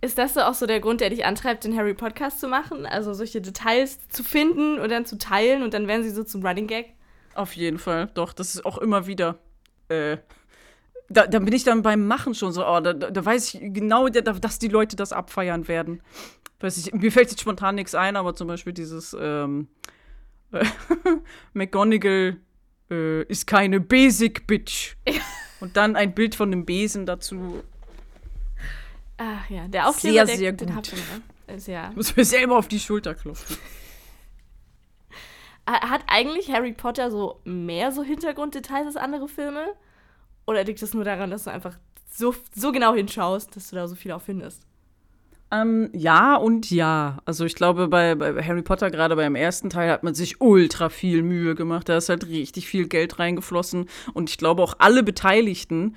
Ist 0.00 0.18
das 0.18 0.34
so 0.34 0.40
auch 0.40 0.54
so 0.54 0.66
der 0.66 0.80
Grund, 0.80 1.00
der 1.00 1.10
dich 1.10 1.24
antreibt, 1.24 1.64
den 1.64 1.76
Harry 1.76 1.94
Podcast 1.94 2.40
zu 2.40 2.48
machen? 2.48 2.86
Also 2.86 3.14
solche 3.14 3.40
Details 3.40 3.98
zu 4.08 4.22
finden 4.22 4.78
und 4.78 4.90
dann 4.90 5.06
zu 5.06 5.18
teilen 5.18 5.62
und 5.62 5.74
dann 5.74 5.88
werden 5.88 6.02
sie 6.02 6.10
so 6.10 6.22
zum 6.22 6.44
Running 6.44 6.66
Gag? 6.66 6.94
Auf 7.34 7.54
jeden 7.54 7.78
Fall, 7.78 8.10
doch, 8.14 8.32
das 8.32 8.54
ist 8.54 8.64
auch 8.64 8.78
immer 8.78 9.06
wieder. 9.06 9.38
Äh, 9.88 10.18
da, 11.08 11.26
da 11.26 11.38
bin 11.38 11.52
ich 11.52 11.64
dann 11.64 11.82
beim 11.82 12.06
Machen 12.06 12.34
schon 12.34 12.52
so, 12.52 12.66
oh, 12.66 12.80
da, 12.80 12.92
da 12.92 13.24
weiß 13.24 13.54
ich 13.54 13.60
genau, 13.72 14.08
dass 14.08 14.58
die 14.58 14.68
Leute 14.68 14.96
das 14.96 15.12
abfeiern 15.12 15.68
werden. 15.68 16.02
Weiß 16.60 16.76
ich, 16.78 16.92
mir 16.94 17.12
fällt 17.12 17.30
jetzt 17.30 17.40
spontan 17.40 17.74
nichts 17.74 17.94
ein, 17.94 18.16
aber 18.16 18.34
zum 18.34 18.48
Beispiel 18.48 18.72
dieses 18.72 19.16
ähm, 19.18 19.68
äh, 20.52 20.64
McGonagall 21.52 22.38
äh, 22.90 23.22
ist 23.24 23.46
keine 23.46 23.80
Basic 23.80 24.46
Bitch. 24.46 24.96
Und 25.60 25.76
dann 25.76 25.96
ein 25.96 26.14
Bild 26.14 26.34
von 26.34 26.52
einem 26.52 26.66
Besen 26.66 27.06
dazu. 27.06 27.62
Ach 29.16 29.48
ja, 29.48 29.66
der 29.68 29.88
Aufkleber, 29.88 30.26
sehr, 30.26 30.36
sehr 30.36 30.52
der, 30.52 30.66
gut. 30.66 30.92
Den 30.92 31.56
ist 31.56 31.68
ja. 31.68 31.90
Ich 31.90 31.96
muss 31.96 32.14
mir 32.16 32.24
selber 32.24 32.58
auf 32.58 32.68
die 32.68 32.80
Schulter 32.80 33.14
klopfen. 33.14 33.56
Hat 35.66 36.02
eigentlich 36.06 36.50
Harry 36.52 36.72
Potter 36.72 37.10
so 37.10 37.40
mehr 37.44 37.90
so 37.90 38.02
Hintergrunddetails 38.04 38.86
als 38.86 38.96
andere 38.96 39.28
Filme? 39.28 39.74
Oder 40.46 40.64
liegt 40.64 40.80
das 40.80 40.94
nur 40.94 41.04
daran, 41.04 41.30
dass 41.30 41.44
du 41.44 41.50
einfach 41.50 41.76
so, 42.10 42.34
so 42.54 42.72
genau 42.72 42.94
hinschaust, 42.94 43.54
dass 43.56 43.70
du 43.70 43.76
da 43.76 43.88
so 43.88 43.94
viel 43.94 44.12
auch 44.12 44.22
findest? 44.22 44.62
Ähm, 45.50 45.90
ja 45.92 46.34
und 46.36 46.70
ja. 46.70 47.18
Also 47.24 47.44
ich 47.44 47.54
glaube, 47.54 47.88
bei, 47.88 48.14
bei 48.14 48.42
Harry 48.42 48.62
Potter, 48.62 48.90
gerade 48.90 49.14
beim 49.16 49.36
ersten 49.36 49.70
Teil, 49.70 49.90
hat 49.90 50.02
man 50.02 50.14
sich 50.14 50.40
ultra 50.40 50.88
viel 50.88 51.22
Mühe 51.22 51.54
gemacht. 51.54 51.88
Da 51.88 51.96
ist 51.96 52.08
halt 52.08 52.26
richtig 52.26 52.66
viel 52.66 52.88
Geld 52.88 53.18
reingeflossen. 53.18 53.88
Und 54.12 54.30
ich 54.30 54.38
glaube 54.38 54.62
auch 54.62 54.74
alle 54.78 55.02
Beteiligten 55.02 55.94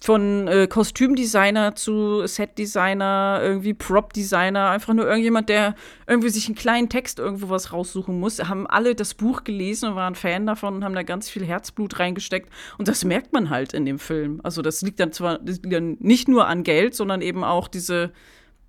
von 0.00 0.48
äh, 0.48 0.66
Kostümdesigner 0.66 1.74
zu 1.74 2.26
Setdesigner, 2.26 3.40
irgendwie 3.42 3.74
Prop-Designer, 3.74 4.70
einfach 4.70 4.94
nur 4.94 5.06
irgendjemand, 5.06 5.48
der 5.48 5.74
irgendwie 6.06 6.30
sich 6.30 6.46
einen 6.46 6.54
kleinen 6.54 6.88
Text 6.88 7.18
irgendwo 7.18 7.50
was 7.50 7.72
raussuchen 7.72 8.18
muss, 8.18 8.38
haben 8.38 8.66
alle 8.66 8.94
das 8.94 9.14
Buch 9.14 9.44
gelesen 9.44 9.90
und 9.90 9.96
waren 9.96 10.14
Fan 10.14 10.46
davon 10.46 10.76
und 10.76 10.84
haben 10.84 10.94
da 10.94 11.02
ganz 11.02 11.28
viel 11.28 11.44
Herzblut 11.44 11.98
reingesteckt. 11.98 12.48
Und 12.78 12.88
das 12.88 13.04
merkt 13.04 13.32
man 13.32 13.50
halt 13.50 13.74
in 13.74 13.84
dem 13.84 13.98
Film. 13.98 14.40
Also 14.42 14.62
das 14.62 14.82
liegt 14.82 14.98
dann 15.00 15.12
zwar 15.12 15.40
liegt 15.42 15.70
dann 15.70 15.96
nicht 16.00 16.28
nur 16.28 16.46
an 16.46 16.62
Geld, 16.62 16.94
sondern 16.94 17.20
eben 17.20 17.44
auch 17.44 17.68
diese 17.68 18.12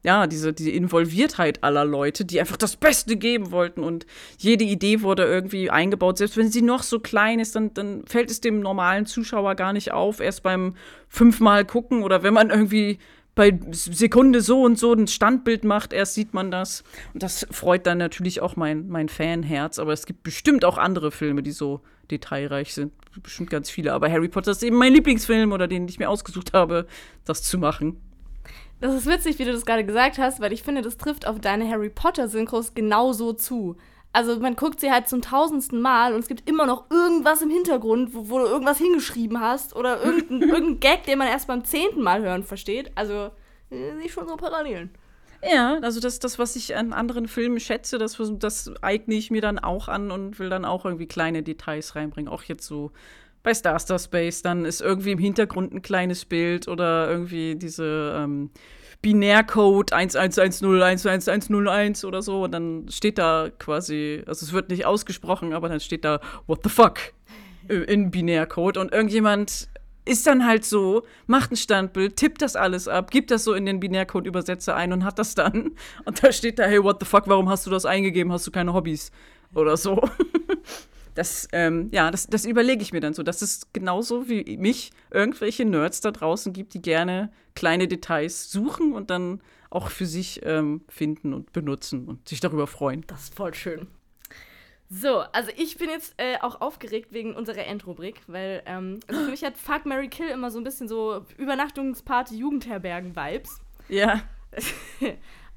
ja, 0.04 0.28
diese, 0.28 0.54
diese 0.54 0.72
Involviertheit 0.72 1.64
aller 1.64 1.86
Leute, 1.86 2.26
die 2.26 2.40
einfach 2.40 2.58
das 2.58 2.76
Beste 2.76 3.16
geben 3.16 3.52
wollten 3.52 3.84
und 3.84 4.06
jede 4.38 4.66
Idee 4.66 5.02
wurde 5.02 5.24
irgendwie 5.24 5.70
eingebaut. 5.70 6.18
Selbst 6.18 6.38
wenn 6.38 6.52
sie 6.52 6.62
noch 6.62 6.84
so 6.84 7.00
klein 7.00 7.40
ist, 7.40 7.56
dann, 7.56 7.74
dann 7.74 8.06
fällt 8.06 8.30
es 8.30 8.42
dem 8.42 8.60
normalen 8.60 9.06
Zuschauer 9.06 9.56
gar 9.56 9.72
nicht 9.72 9.94
auf, 9.94 10.20
erst 10.20 10.44
beim 10.44 10.76
fünfmal 11.08 11.64
gucken 11.66 12.04
oder 12.04 12.22
wenn 12.22 12.34
man 12.34 12.50
irgendwie 12.50 13.00
bei 13.36 13.60
Sekunde 13.72 14.42
so 14.42 14.62
und 14.62 14.78
so 14.78 14.94
ein 14.94 15.08
Standbild 15.08 15.64
macht, 15.64 15.92
erst 15.92 16.14
sieht 16.14 16.34
man 16.34 16.52
das. 16.52 16.84
Und 17.14 17.24
das 17.24 17.48
freut 17.50 17.88
dann 17.88 17.98
natürlich 17.98 18.42
auch 18.42 18.56
mein, 18.56 18.88
mein 18.90 19.10
Fanherz. 19.10 19.80
Aber 19.80 19.92
es 19.92 20.06
gibt 20.06 20.22
bestimmt 20.22 20.64
auch 20.66 20.78
andere 20.78 21.12
Filme, 21.12 21.42
die 21.42 21.52
so 21.52 21.82
detailreich 22.12 22.76
sind. 22.76 22.94
Bestimmt 23.24 23.50
ganz 23.50 23.72
viele. 23.72 23.94
Aber 23.94 24.12
Harry 24.12 24.28
Potter 24.28 24.52
ist 24.52 24.62
eben 24.62 24.78
mein 24.78 24.94
Lieblingsfilm 24.94 25.52
oder 25.52 25.68
den 25.68 25.88
ich 25.88 25.98
mir 25.98 26.10
ausgesucht 26.10 26.54
habe, 26.54 26.86
das 27.26 27.42
zu 27.42 27.58
machen. 27.58 27.98
Das 28.84 28.94
ist 28.94 29.06
witzig, 29.06 29.40
wie 29.40 29.46
du 29.46 29.54
das 29.54 29.66
gerade 29.66 29.86
gesagt 29.86 30.18
hast, 30.18 30.42
weil 30.42 30.52
ich 30.52 30.62
finde, 30.62 30.82
das 30.82 30.98
trifft 30.98 31.26
auf 31.26 31.40
deine 31.40 31.70
Harry 31.70 31.90
Potter-Synchros 31.90 32.74
genauso 32.74 33.32
zu. 33.32 33.78
Also 34.12 34.38
man 34.42 34.58
guckt 34.58 34.82
sie 34.82 34.92
halt 34.92 35.08
zum 35.08 35.22
tausendsten 35.22 35.80
Mal 35.80 36.14
und 36.14 36.20
es 36.20 36.28
gibt 36.28 36.50
immer 36.50 36.66
noch 36.66 36.92
irgendwas 36.92 37.42
im 37.42 37.50
Hintergrund, 37.50 38.14
wo, 38.14 38.28
wo 38.28 38.40
du 38.40 38.46
irgendwas 38.46 38.80
hingeschrieben 38.80 39.40
hast 39.40 39.74
oder 39.74 40.04
irgendein, 40.04 40.42
irgendein 40.50 40.80
Gag, 40.82 41.06
den 41.06 41.18
man 41.18 41.30
erst 41.30 41.48
beim 41.48 41.64
zehnten 41.64 42.02
Mal 42.02 42.24
hören 42.24 42.44
versteht. 42.44 42.92
Also 42.96 43.32
äh, 43.70 43.94
sehe 43.96 44.02
ich 44.04 44.12
schon 44.12 44.28
so 44.28 44.36
Parallelen. 44.36 44.90
Ja, 45.50 45.80
also 45.82 46.02
das, 46.02 46.20
das, 46.20 46.38
was 46.38 46.58
ich 46.58 46.76
an 46.76 46.92
anderen 46.92 47.30
Filmen 47.30 47.62
schätze, 47.62 47.98
das, 47.98 48.22
das 48.34 48.70
eigne 48.82 49.16
ich 49.16 49.32
mir 49.32 49.42
dann 49.42 49.60
auch 49.60 49.88
an 49.88 50.12
und 50.12 50.40
will 50.40 50.50
dann 50.50 50.66
auch 50.66 50.84
irgendwie 50.84 51.08
kleine 51.08 51.42
Details 51.42 51.96
reinbringen. 51.96 52.30
Auch 52.30 52.44
jetzt 52.44 52.68
so 52.68 52.92
bei 53.44 53.54
Star 53.54 53.78
Star 53.78 54.00
Space, 54.00 54.42
dann 54.42 54.66
ist 54.66 54.82
irgendwie 54.82 55.12
im 55.12 55.20
Hintergrund 55.20 55.74
ein 55.74 55.82
kleines 55.82 56.26
Bild 56.26 56.68
oder 56.68 57.10
irgendwie 57.10 57.56
diese 57.56 58.16
ähm, 58.18 58.50
Binärcode 59.02 59.94
1110111101 59.94 62.06
oder 62.06 62.22
so 62.22 62.46
und 62.46 62.52
dann 62.52 62.86
steht 62.90 63.18
da 63.18 63.50
quasi, 63.60 64.24
also 64.26 64.46
es 64.46 64.54
wird 64.54 64.70
nicht 64.70 64.86
ausgesprochen, 64.86 65.54
aber 65.54 65.68
dann 65.68 65.82
steht 65.82 66.06
da 66.06 66.22
What 66.48 66.62
the 66.64 66.70
fuck 66.70 67.00
in 67.68 68.12
Binärcode 68.12 68.78
und 68.78 68.94
irgendjemand 68.94 69.68
ist 70.06 70.28
dann 70.28 70.46
halt 70.46 70.66
so, 70.66 71.04
macht 71.28 71.52
ein 71.52 71.56
Standbild, 71.56 72.18
tippt 72.18 72.42
das 72.42 72.56
alles 72.56 72.88
ab, 72.88 73.12
gibt 73.12 73.32
das 73.32 73.44
so 73.44 73.54
in 73.54 73.66
den 73.66 73.80
Binärcode-Übersetzer 73.80 74.76
ein 74.76 74.92
und 74.92 75.06
hat 75.06 75.18
das 75.18 75.36
dann. 75.36 75.72
Und 76.06 76.22
da 76.22 76.32
steht 76.32 76.60
da, 76.60 76.64
hey, 76.64 76.84
what 76.84 76.98
the 77.00 77.06
fuck, 77.06 77.24
warum 77.28 77.50
hast 77.50 77.66
du 77.66 77.70
das 77.70 77.86
eingegeben? 77.86 78.32
Hast 78.32 78.46
du 78.46 78.52
keine 78.52 78.74
Hobbys? 78.74 79.12
Oder 79.56 79.78
so. 79.78 79.96
Das, 81.16 81.48
ähm, 81.52 81.90
ja, 81.92 82.10
das, 82.12 82.28
das 82.28 82.46
überlege 82.46 82.82
ich 82.82 82.94
mir 82.94 83.00
dann 83.00 83.14
so, 83.14 83.24
dass 83.24 83.42
es 83.42 83.72
genauso 83.72 84.28
wie 84.30 84.58
mich 84.58 84.92
irgendwelche 85.12 85.66
Nerds 85.66 86.02
da 86.02 86.12
draußen 86.12 86.54
gibt, 86.54 86.74
die 86.74 86.82
gerne 86.82 87.32
kleine 87.56 87.88
Details 87.88 88.52
suchen 88.52 88.94
und 88.94 89.10
dann 89.10 89.42
auch 89.70 89.90
für 89.90 90.06
sich 90.06 90.42
ähm, 90.44 90.82
finden 90.88 91.34
und 91.34 91.54
benutzen 91.54 92.08
und 92.08 92.28
sich 92.30 92.40
darüber 92.40 92.68
freuen. 92.68 93.04
Das 93.08 93.24
ist 93.24 93.36
voll 93.36 93.54
schön. 93.54 93.88
So, 94.90 95.22
also 95.32 95.50
ich 95.58 95.78
bin 95.78 95.90
jetzt 95.90 96.14
äh, 96.18 96.38
auch 96.42 96.62
aufgeregt 96.62 97.14
wegen 97.14 97.34
unserer 97.36 97.66
Endrubrik, 97.66 98.22
weil 98.28 98.62
ähm, 98.68 99.00
also 99.08 99.24
für 99.24 99.32
mich 99.32 99.44
hat 99.44 99.58
Fuck 99.58 99.86
Mary 99.86 100.08
Kill 100.08 100.28
immer 100.28 100.52
so 100.52 100.60
ein 100.60 100.64
bisschen 100.64 100.88
so 100.88 101.26
Übernachtungsparty 101.38 102.38
Jugendherbergen-Vibes. 102.38 103.60
Ja. 103.90 104.22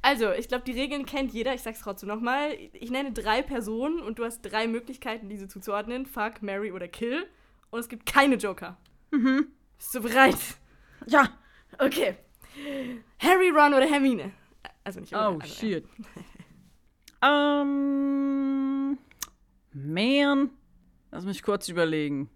Also, 0.07 0.31
ich 0.31 0.47
glaube, 0.47 0.63
die 0.63 0.71
Regeln 0.71 1.05
kennt 1.05 1.33
jeder. 1.33 1.53
Ich 1.53 1.63
sag's 1.63 1.81
trotzdem 1.81 2.09
nochmal. 2.09 2.57
Ich 2.75 2.93
nenne 2.93 3.11
drei 3.11 3.43
Personen 3.43 3.99
und 3.99 4.21
du 4.21 4.25
hast 4.25 4.41
drei 4.41 4.69
Möglichkeiten, 4.69 5.29
diese 5.29 5.49
zuzuordnen: 5.49 6.07
Fuck, 6.07 6.43
Mary 6.43 6.71
oder 6.71 6.87
Kill. 6.87 7.27
Und 7.71 7.81
es 7.81 7.89
gibt 7.89 8.07
keine 8.07 8.37
Joker. 8.37 8.77
Mhm. 9.11 9.49
Bist 9.77 9.93
du 9.97 10.03
bereit? 10.03 10.39
Ja. 11.07 11.29
Okay. 11.81 12.15
Harry, 13.19 13.51
Ron 13.51 13.75
oder 13.75 13.87
Hermine? 13.87 14.31
Also 14.85 15.01
nicht 15.01 15.13
Oh, 15.13 15.41
also, 15.41 15.47
shit. 15.53 15.85
Ähm. 17.21 18.97
man. 19.73 20.51
Lass 21.11 21.25
mich 21.25 21.43
kurz 21.43 21.69
überlegen. 21.69 22.31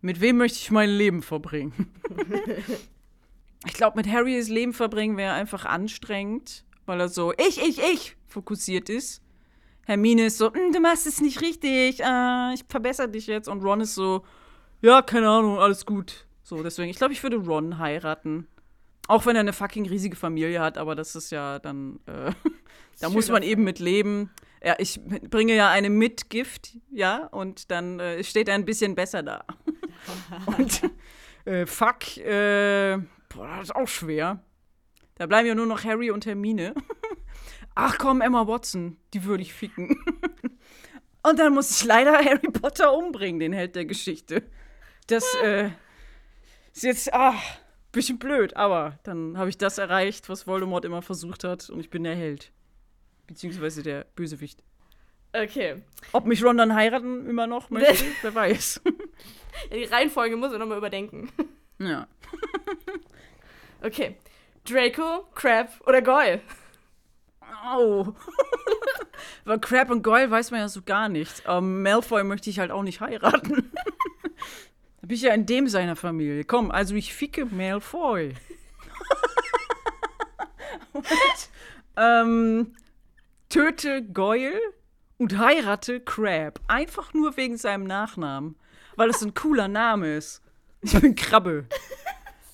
Mit 0.00 0.22
wem 0.22 0.38
möchte 0.38 0.56
ich 0.56 0.70
mein 0.70 0.88
Leben 0.88 1.20
verbringen? 1.20 1.92
ich 3.66 3.74
glaube, 3.74 3.98
mit 3.98 4.08
Harry 4.08 4.38
das 4.38 4.48
Leben 4.48 4.72
verbringen 4.72 5.18
wäre 5.18 5.34
einfach 5.34 5.66
anstrengend 5.66 6.64
weil 6.88 7.00
er 7.00 7.08
so 7.08 7.32
ich, 7.36 7.62
ich, 7.62 7.78
ich 7.78 8.16
fokussiert 8.26 8.88
ist. 8.88 9.22
Hermine 9.86 10.26
ist 10.26 10.38
so, 10.38 10.52
hm, 10.52 10.72
du 10.72 10.80
machst 10.80 11.06
es 11.06 11.20
nicht 11.20 11.40
richtig, 11.40 12.00
äh, 12.00 12.54
ich 12.54 12.64
verbessere 12.68 13.08
dich 13.08 13.26
jetzt. 13.26 13.48
Und 13.48 13.62
Ron 13.62 13.80
ist 13.80 13.94
so, 13.94 14.24
ja, 14.82 15.00
keine 15.02 15.28
Ahnung, 15.28 15.58
alles 15.58 15.86
gut. 15.86 16.26
So, 16.42 16.62
deswegen, 16.62 16.90
ich 16.90 16.96
glaube, 16.96 17.12
ich 17.12 17.22
würde 17.22 17.36
Ron 17.36 17.78
heiraten. 17.78 18.46
Auch 19.06 19.24
wenn 19.24 19.36
er 19.36 19.40
eine 19.40 19.54
fucking 19.54 19.88
riesige 19.88 20.16
Familie 20.16 20.60
hat, 20.60 20.76
aber 20.76 20.94
das 20.94 21.16
ist 21.16 21.30
ja 21.30 21.58
dann, 21.58 22.00
äh, 22.06 22.32
da 23.00 23.08
muss 23.08 23.30
man 23.30 23.42
eben 23.42 23.64
mit 23.64 23.78
leben. 23.78 24.30
Ja, 24.62 24.74
ich 24.78 25.00
bringe 25.02 25.54
ja 25.54 25.70
eine 25.70 25.88
Mitgift, 25.88 26.76
ja, 26.90 27.26
und 27.28 27.70
dann 27.70 28.00
äh, 28.00 28.22
steht 28.24 28.48
er 28.48 28.56
ein 28.56 28.64
bisschen 28.64 28.94
besser 28.94 29.22
da. 29.22 29.44
und 30.58 30.82
äh, 31.46 31.64
fuck, 31.64 32.16
äh, 32.18 32.98
boah, 33.28 33.56
das 33.58 33.68
ist 33.68 33.76
auch 33.76 33.88
schwer. 33.88 34.42
Da 35.18 35.26
bleiben 35.26 35.48
ja 35.48 35.54
nur 35.54 35.66
noch 35.66 35.84
Harry 35.84 36.10
und 36.10 36.26
Hermine. 36.26 36.74
Ach 37.74 37.98
komm, 37.98 38.20
Emma 38.20 38.46
Watson, 38.46 38.96
die 39.14 39.24
würde 39.24 39.42
ich 39.42 39.52
ficken. 39.52 40.02
Und 41.22 41.38
dann 41.38 41.52
muss 41.52 41.70
ich 41.70 41.84
leider 41.84 42.12
Harry 42.12 42.50
Potter 42.50 42.92
umbringen, 42.92 43.38
den 43.40 43.52
Held 43.52 43.76
der 43.76 43.84
Geschichte. 43.84 44.42
Das 45.08 45.24
äh, 45.42 45.70
ist 46.72 46.84
jetzt, 46.84 47.12
ach, 47.12 47.40
bisschen 47.92 48.18
blöd, 48.18 48.56
aber 48.56 48.98
dann 49.02 49.36
habe 49.36 49.50
ich 49.50 49.58
das 49.58 49.78
erreicht, 49.78 50.28
was 50.28 50.46
Voldemort 50.46 50.84
immer 50.84 51.02
versucht 51.02 51.44
hat 51.44 51.68
und 51.70 51.80
ich 51.80 51.90
bin 51.90 52.04
der 52.04 52.14
Held. 52.14 52.52
Beziehungsweise 53.26 53.82
der 53.82 54.06
Bösewicht. 54.14 54.62
Okay. 55.32 55.82
Ob 56.12 56.24
mich 56.24 56.42
Ron 56.42 56.56
dann 56.56 56.74
heiraten 56.74 57.28
immer 57.28 57.46
noch 57.46 57.70
möchte, 57.70 58.04
wer 58.22 58.34
weiß. 58.34 58.80
Die 59.72 59.84
Reihenfolge 59.84 60.36
muss 60.36 60.52
ich 60.52 60.58
nochmal 60.58 60.78
überdenken. 60.78 61.30
ja. 61.78 62.06
Okay. 63.82 64.16
Draco, 64.68 65.26
Crab 65.34 65.68
oder 65.86 66.02
Goyle? 66.02 66.40
Au. 67.64 68.14
Weil 69.44 69.58
Crab 69.60 69.90
und 69.90 70.02
Goyle 70.02 70.30
weiß 70.30 70.50
man 70.50 70.60
ja 70.60 70.68
so 70.68 70.82
gar 70.82 71.08
nicht. 71.08 71.42
Ähm, 71.46 71.82
Malfoy 71.82 72.22
möchte 72.24 72.50
ich 72.50 72.58
halt 72.58 72.70
auch 72.70 72.82
nicht 72.82 73.00
heiraten. 73.00 73.70
da 75.00 75.06
bin 75.06 75.16
ich 75.16 75.22
ja 75.22 75.32
in 75.32 75.46
dem 75.46 75.68
seiner 75.68 75.96
Familie. 75.96 76.44
Komm, 76.44 76.70
also 76.70 76.94
ich 76.94 77.14
ficke 77.14 77.46
Malfoy. 77.46 78.34
ähm, 81.96 82.74
töte 83.48 84.02
Goyle 84.02 84.60
und 85.16 85.38
heirate 85.38 86.00
Crab. 86.00 86.60
Einfach 86.68 87.14
nur 87.14 87.36
wegen 87.36 87.56
seinem 87.56 87.84
Nachnamen. 87.84 88.56
Weil 88.96 89.10
es 89.10 89.22
ein 89.22 89.34
cooler 89.34 89.68
Name 89.68 90.16
ist. 90.16 90.42
Ich 90.82 91.00
bin 91.00 91.14
Krabbe. 91.14 91.66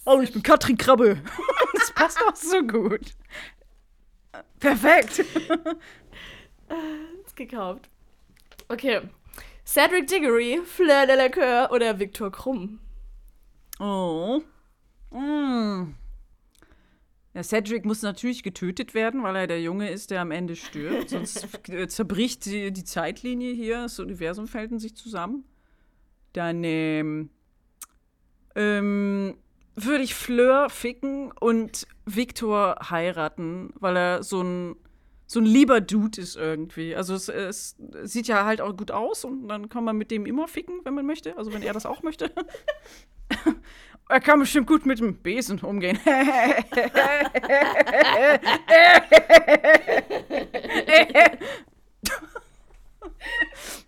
Oh, 0.04 0.20
ich 0.20 0.32
bin 0.32 0.42
Katrin 0.42 0.76
Krabbe. 0.76 1.18
Das 2.04 2.16
passt 2.16 2.22
auch 2.22 2.36
so 2.36 2.62
gut. 2.62 3.14
Perfekt. 4.60 5.20
Ist 7.24 7.36
gekauft. 7.36 7.88
Okay. 8.68 9.00
Cedric 9.64 10.06
Diggory, 10.08 10.60
Fleur 10.64 11.06
de 11.06 11.16
la 11.16 11.30
Coeur 11.30 11.70
oder 11.72 11.98
Victor 11.98 12.30
Krumm? 12.30 12.80
Oh. 13.80 14.42
Mm. 15.10 15.94
Ja, 17.32 17.42
Cedric 17.42 17.86
muss 17.86 18.02
natürlich 18.02 18.42
getötet 18.42 18.92
werden, 18.92 19.22
weil 19.22 19.36
er 19.36 19.46
der 19.46 19.62
Junge 19.62 19.90
ist, 19.90 20.10
der 20.10 20.20
am 20.20 20.30
Ende 20.30 20.56
stirbt. 20.56 21.08
Sonst 21.08 21.48
zerbricht 21.88 22.44
die, 22.44 22.70
die 22.70 22.84
Zeitlinie 22.84 23.54
hier, 23.54 23.82
das 23.82 23.98
Universum 23.98 24.46
fällt 24.46 24.72
in 24.72 24.78
sich 24.78 24.94
zusammen. 24.94 25.44
Dann 26.34 26.64
ähm, 26.64 27.30
ähm, 28.54 29.38
würde 29.76 30.04
ich 30.04 30.14
Fleur 30.14 30.70
ficken 30.70 31.32
und 31.32 31.86
Victor 32.06 32.76
heiraten, 32.90 33.72
weil 33.78 33.96
er 33.96 34.22
so 34.22 34.42
ein, 34.42 34.76
so 35.26 35.40
ein 35.40 35.46
lieber 35.46 35.80
Dude 35.80 36.20
ist 36.20 36.36
irgendwie. 36.36 36.94
Also 36.94 37.14
es, 37.14 37.28
es 37.28 37.76
sieht 38.02 38.28
ja 38.28 38.44
halt 38.44 38.60
auch 38.60 38.76
gut 38.76 38.90
aus 38.90 39.24
und 39.24 39.48
dann 39.48 39.68
kann 39.68 39.84
man 39.84 39.96
mit 39.96 40.10
dem 40.10 40.26
immer 40.26 40.48
ficken, 40.48 40.80
wenn 40.84 40.94
man 40.94 41.06
möchte. 41.06 41.36
Also 41.36 41.52
wenn 41.52 41.62
er 41.62 41.72
das 41.72 41.86
auch 41.86 42.02
möchte. 42.02 42.30
er 44.08 44.20
kann 44.20 44.38
bestimmt 44.38 44.66
gut 44.66 44.86
mit 44.86 45.00
dem 45.00 45.16
Besen 45.16 45.60
umgehen. 45.60 45.98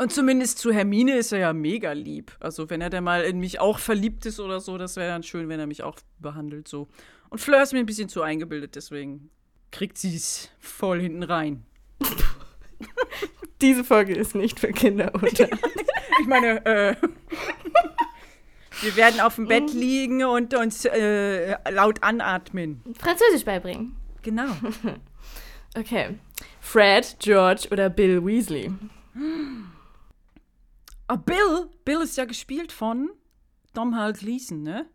Und 0.00 0.10
zumindest 0.10 0.58
zu 0.58 0.72
Hermine 0.72 1.18
ist 1.18 1.30
er 1.30 1.40
ja 1.40 1.52
mega 1.52 1.92
lieb. 1.92 2.34
Also, 2.40 2.70
wenn 2.70 2.80
er 2.80 2.88
dann 2.88 3.04
mal 3.04 3.22
in 3.22 3.38
mich 3.38 3.60
auch 3.60 3.78
verliebt 3.78 4.24
ist 4.24 4.40
oder 4.40 4.58
so, 4.58 4.78
das 4.78 4.96
wäre 4.96 5.10
dann 5.10 5.22
schön, 5.22 5.50
wenn 5.50 5.60
er 5.60 5.66
mich 5.66 5.82
auch 5.82 5.98
behandelt 6.18 6.68
so. 6.68 6.88
Und 7.28 7.38
Fleur 7.38 7.62
ist 7.62 7.74
mir 7.74 7.80
ein 7.80 7.86
bisschen 7.86 8.08
zu 8.08 8.22
eingebildet, 8.22 8.76
deswegen 8.76 9.28
kriegt 9.70 9.98
sie 9.98 10.16
es 10.16 10.48
voll 10.58 11.02
hinten 11.02 11.22
rein. 11.22 11.64
Diese 13.60 13.84
Folge 13.84 14.14
ist 14.14 14.34
nicht 14.34 14.58
für 14.58 14.72
Kinder, 14.72 15.12
oder? 15.14 15.28
ich 16.22 16.26
meine, 16.26 16.64
äh, 16.64 16.96
wir 18.80 18.96
werden 18.96 19.20
auf 19.20 19.34
dem 19.34 19.48
Bett 19.48 19.70
liegen 19.74 20.24
und 20.24 20.54
uns 20.54 20.86
äh, 20.86 21.56
laut 21.70 22.02
anatmen. 22.02 22.82
Französisch 22.98 23.44
beibringen. 23.44 23.96
Genau. 24.22 24.48
Okay. 25.76 26.18
Fred, 26.60 27.14
George 27.20 27.68
oder 27.70 27.88
Bill 27.90 28.26
Weasley? 28.26 28.72
Ah, 31.10 31.16
Bill, 31.16 31.68
Bill 31.84 32.02
ist 32.02 32.16
ja 32.16 32.24
gespielt 32.24 32.70
von 32.70 33.10
Domhnall 33.74 34.12
Gleeson, 34.12 34.62
ne? 34.62 34.88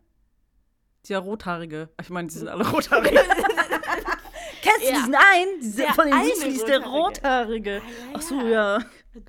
Dieser 1.04 1.18
Rothaarige. 1.18 1.90
Ich 2.00 2.08
meine, 2.08 2.28
die 2.28 2.34
sind 2.38 2.48
alle 2.48 2.66
Rothaarig. 2.66 3.12
Kennst 4.62 4.80
du 4.80 4.86
Ja. 4.86 4.92
diesen 4.94 5.14
einen? 5.14 5.60
Dieser 5.60 5.82
Der 5.84 5.92
von 5.92 6.06
den 6.06 6.14
eine 6.14 6.26
Weasleys, 6.26 6.64
der 6.64 6.78
Rothaarige. 6.86 7.82
Rothaarige. 7.82 7.82
Ach 8.14 8.22
so, 8.22 8.40
ja. 8.40 8.78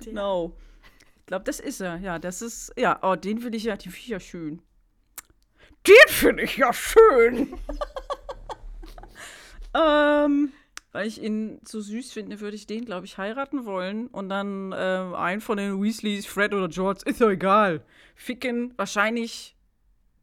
Genau. 0.02 0.56
Ich 1.20 1.26
glaube, 1.26 1.44
das 1.44 1.60
ist 1.60 1.82
er. 1.82 1.98
Ja, 1.98 2.18
das 2.18 2.40
ist. 2.40 2.72
Ja, 2.78 2.98
oh, 3.02 3.16
den 3.16 3.38
finde 3.40 3.58
ich 3.58 3.64
ja, 3.64 3.76
den 3.76 3.92
finde 3.92 3.98
ich 3.98 4.08
ja 4.08 4.20
schön. 4.20 4.62
Den 5.86 6.08
finde 6.08 6.42
ich 6.44 6.56
ja 6.56 6.72
schön. 6.72 7.58
ähm, 9.74 10.54
weil 10.98 11.06
ich 11.06 11.22
ihn 11.22 11.60
so 11.64 11.80
süß 11.80 12.10
finde, 12.12 12.40
würde 12.40 12.56
ich 12.56 12.66
den, 12.66 12.84
glaube 12.84 13.06
ich, 13.06 13.18
heiraten 13.18 13.66
wollen. 13.66 14.08
Und 14.08 14.30
dann 14.30 14.74
ähm, 14.76 15.14
einen 15.14 15.40
von 15.40 15.56
den 15.56 15.80
Weasleys, 15.80 16.26
Fred 16.26 16.52
oder 16.52 16.66
George, 16.68 17.02
ist 17.04 17.20
doch 17.20 17.30
egal. 17.30 17.84
Ficken, 18.16 18.74
wahrscheinlich 18.76 19.54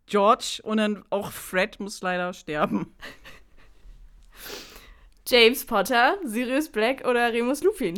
George 0.05 0.59
und 0.63 0.75
dann 0.75 1.05
auch 1.11 1.31
Fred 1.31 1.79
muss 1.79 2.01
leider 2.01 2.33
sterben. 2.33 2.93
James 5.29 5.63
Potter, 5.65 6.17
Sirius 6.25 6.67
Black 6.69 7.07
oder 7.07 7.31
Remus 7.31 7.63
Lupin? 7.63 7.95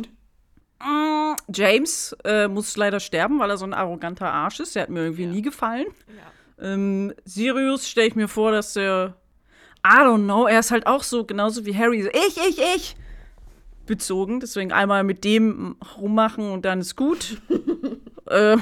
Mm, 0.80 1.34
James 1.52 2.16
äh, 2.22 2.46
muss 2.46 2.76
leider 2.76 3.00
sterben, 3.00 3.40
weil 3.40 3.50
er 3.50 3.56
so 3.56 3.64
ein 3.64 3.74
arroganter 3.74 4.32
Arsch 4.32 4.60
ist. 4.60 4.76
Der 4.76 4.84
hat 4.84 4.90
mir 4.90 5.00
irgendwie 5.00 5.24
Ja. 5.24 5.30
nie 5.30 5.42
gefallen. 5.42 5.86
Ja. 6.06 6.64
Ähm, 6.64 7.12
Sirius 7.24 7.88
stelle 7.88 8.06
ich 8.06 8.14
mir 8.14 8.28
vor, 8.28 8.52
dass 8.52 8.74
der. 8.74 9.16
I 9.88 10.02
don't 10.02 10.24
know, 10.24 10.46
er 10.46 10.60
ist 10.60 10.70
halt 10.70 10.86
auch 10.86 11.02
so, 11.02 11.24
genauso 11.24 11.64
wie 11.64 11.74
Harry, 11.74 12.02
so 12.02 12.10
ich, 12.10 12.36
ich, 12.36 12.58
ich! 12.76 12.96
Bezogen. 13.86 14.38
Deswegen 14.40 14.70
einmal 14.70 15.02
mit 15.02 15.24
dem 15.24 15.76
rummachen 15.96 16.52
und 16.52 16.66
dann 16.66 16.80
ist 16.80 16.94
gut. 16.94 17.40
äh, 18.26 18.58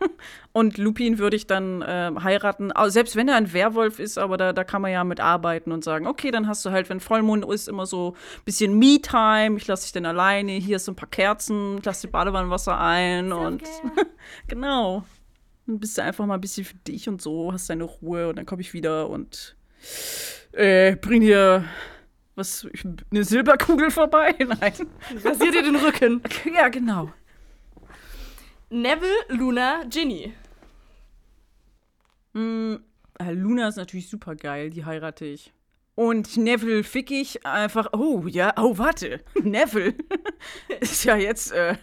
und 0.52 0.76
Lupin 0.76 1.18
würde 1.18 1.34
ich 1.34 1.46
dann 1.46 1.80
äh, 1.80 2.12
heiraten, 2.22 2.72
selbst 2.88 3.16
wenn 3.16 3.28
er 3.28 3.36
ein 3.36 3.52
Werwolf 3.54 3.98
ist, 3.98 4.18
aber 4.18 4.36
da, 4.36 4.52
da 4.52 4.64
kann 4.64 4.82
man 4.82 4.92
ja 4.92 5.02
mit 5.02 5.18
arbeiten 5.18 5.72
und 5.72 5.82
sagen, 5.82 6.06
okay, 6.06 6.30
dann 6.30 6.46
hast 6.46 6.64
du 6.66 6.70
halt, 6.70 6.90
wenn 6.90 7.00
Vollmond 7.00 7.46
ist, 7.46 7.68
immer 7.68 7.86
so 7.86 8.14
ein 8.36 8.44
bisschen 8.44 8.78
Me-Time, 8.78 9.56
ich 9.56 9.66
lasse 9.66 9.84
dich 9.84 9.92
dann 9.92 10.04
alleine, 10.04 10.52
hier 10.52 10.76
ist 10.76 10.84
so 10.84 10.92
ein 10.92 10.96
paar 10.96 11.08
Kerzen, 11.08 11.78
ich 11.78 11.84
lasse 11.84 12.06
die 12.06 12.12
Badewannenwasser 12.12 12.78
ein 12.78 13.32
und 13.32 13.62
genau. 14.46 15.04
Dann 15.66 15.80
bist 15.80 15.98
du 15.98 16.02
einfach 16.02 16.26
mal 16.26 16.34
ein 16.34 16.40
bisschen 16.40 16.64
für 16.64 16.76
dich 16.76 17.08
und 17.08 17.20
so, 17.20 17.52
hast 17.52 17.70
deine 17.70 17.84
Ruhe 17.84 18.28
und 18.28 18.36
dann 18.36 18.46
komme 18.46 18.60
ich 18.60 18.72
wieder 18.72 19.08
und 19.08 19.56
äh, 20.56 20.96
bring 20.96 21.20
dir 21.20 21.64
was, 22.34 22.66
eine 23.10 23.24
Silberkugel 23.24 23.90
vorbei? 23.90 24.34
Nein. 24.38 24.72
Rasiert 25.24 25.54
dir 25.54 25.62
den 25.62 25.76
Rücken. 25.76 26.22
Ja, 26.54 26.68
genau. 26.68 27.12
Neville, 28.68 29.24
Luna, 29.28 29.84
Ginny. 29.88 30.34
Mm, 32.34 32.76
äh, 33.18 33.32
Luna 33.32 33.68
ist 33.68 33.76
natürlich 33.76 34.10
super 34.10 34.34
geil, 34.34 34.70
die 34.70 34.84
heirate 34.84 35.24
ich. 35.24 35.52
Und 35.94 36.36
Neville 36.36 36.84
fick 36.84 37.10
ich 37.10 37.46
einfach. 37.46 37.94
Oh, 37.94 38.24
ja, 38.26 38.52
oh, 38.58 38.76
warte. 38.76 39.20
Neville 39.42 39.94
ist 40.80 41.04
ja 41.04 41.16
jetzt, 41.16 41.52
äh, 41.52 41.76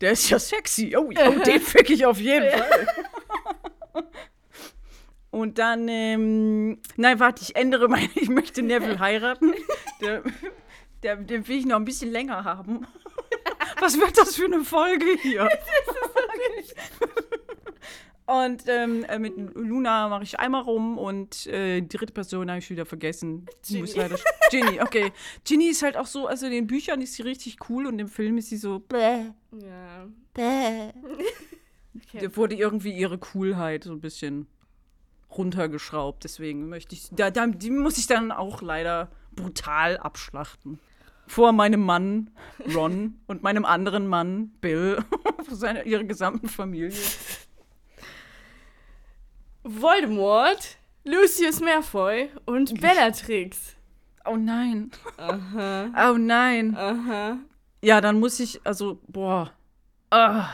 der 0.00 0.12
ist 0.12 0.30
ja 0.30 0.38
sexy. 0.38 0.96
Oh, 0.96 1.10
oh 1.10 1.42
den 1.44 1.60
fick 1.60 1.90
ich 1.90 2.06
auf 2.06 2.18
jeden 2.18 2.48
Fall. 2.50 2.86
Und 5.30 5.58
dann, 5.58 5.88
ähm, 5.88 6.78
nein, 6.96 7.20
warte, 7.20 7.42
ich 7.42 7.54
ändere 7.56 7.88
meine, 7.88 8.08
ich 8.14 8.28
möchte 8.28 8.62
Neville 8.62 8.98
heiraten. 8.98 9.52
Der, 10.00 10.22
der, 11.02 11.16
den 11.16 11.46
will 11.48 11.58
ich 11.58 11.66
noch 11.66 11.76
ein 11.76 11.84
bisschen 11.84 12.10
länger 12.10 12.44
haben. 12.44 12.86
Was 13.80 13.98
wird 13.98 14.16
das 14.18 14.34
für 14.36 14.46
eine 14.46 14.64
Folge 14.64 15.06
hier? 15.22 15.48
Und 18.26 18.64
ähm, 18.66 19.04
äh, 19.04 19.18
mit 19.18 19.34
Luna 19.54 20.08
mache 20.10 20.22
ich 20.22 20.38
einmal 20.38 20.60
rum 20.60 20.98
und 20.98 21.46
äh, 21.46 21.80
die 21.80 21.88
dritte 21.96 22.12
Person 22.12 22.50
habe 22.50 22.58
ich 22.58 22.68
wieder 22.68 22.84
vergessen. 22.84 23.46
Die 23.70 23.80
Muss 23.80 23.94
Ginny. 23.94 24.02
leider 24.06 24.18
Ginny, 24.50 24.80
okay. 24.82 25.12
Ginny 25.44 25.68
ist 25.68 25.82
halt 25.82 25.96
auch 25.96 26.04
so, 26.06 26.26
also 26.26 26.44
in 26.44 26.52
den 26.52 26.66
Büchern 26.66 27.00
ist 27.00 27.14
sie 27.14 27.22
richtig 27.22 27.56
cool 27.70 27.86
und 27.86 27.98
im 27.98 28.08
Film 28.08 28.36
ist 28.36 28.50
sie 28.50 28.58
so, 28.58 28.80
bäh, 28.80 29.30
Ja. 29.52 30.06
bäh. 30.34 30.90
Okay. 31.96 32.18
Da 32.26 32.36
wurde 32.36 32.54
irgendwie 32.54 32.92
ihre 32.92 33.16
Coolheit 33.16 33.84
so 33.84 33.92
ein 33.92 34.00
bisschen 34.00 34.46
runtergeschraubt. 35.36 36.24
Deswegen 36.24 36.68
möchte 36.68 36.94
ich, 36.94 37.08
da, 37.10 37.30
da, 37.30 37.46
die 37.46 37.70
muss 37.70 37.98
ich 37.98 38.06
dann 38.06 38.32
auch 38.32 38.62
leider 38.62 39.10
brutal 39.32 39.98
abschlachten. 39.98 40.80
Vor 41.26 41.52
meinem 41.52 41.80
Mann 41.80 42.30
Ron 42.74 43.20
und 43.26 43.42
meinem 43.42 43.64
anderen 43.64 44.06
Mann 44.06 44.50
Bill, 44.60 45.04
vor 45.44 45.56
seiner, 45.56 45.84
ihrer 45.84 46.04
gesamten 46.04 46.48
Familie. 46.48 46.96
Voldemort, 49.62 50.78
Lucius 51.04 51.60
Malfoy 51.60 52.30
und 52.46 52.80
Bellatrix. 52.80 53.76
Oh 54.24 54.36
nein. 54.36 54.90
Aha. 55.16 55.88
Oh 56.10 56.18
nein. 56.18 56.76
Aha. 56.76 57.38
Ja, 57.82 58.00
dann 58.00 58.18
muss 58.18 58.40
ich, 58.40 58.60
also, 58.64 59.00
boah. 59.06 59.52
Ah, 60.10 60.48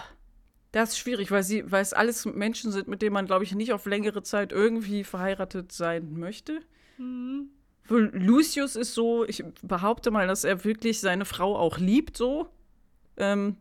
das 0.75 0.91
ist 0.91 0.99
schwierig, 0.99 1.31
weil 1.31 1.45
sie, 1.45 1.71
weil 1.71 1.83
es 1.83 1.93
alles 1.93 2.25
Menschen 2.25 2.73
sind, 2.73 2.89
mit 2.89 3.01
denen 3.01 3.13
man, 3.13 3.27
glaube 3.27 3.45
ich, 3.45 3.55
nicht 3.55 3.73
auf 3.73 3.87
längere 3.87 4.25
Zeit 4.25 4.51
irgendwie 4.51 5.05
verheiratet 5.05 5.71
sein 5.71 6.19
möchte. 6.19 6.61
Mhm. 6.99 7.51
Lucius 7.89 8.75
ist 8.75 8.95
so, 8.95 9.25
ich 9.25 9.45
behaupte 9.63 10.11
mal, 10.11 10.27
dass 10.27 10.43
er 10.43 10.65
wirklich 10.65 11.01
seine 11.01 11.27
Frau 11.27 11.57
auch 11.57 11.79
liebt, 11.79 12.17
so. 12.17 12.49
Ähm, 13.17 13.57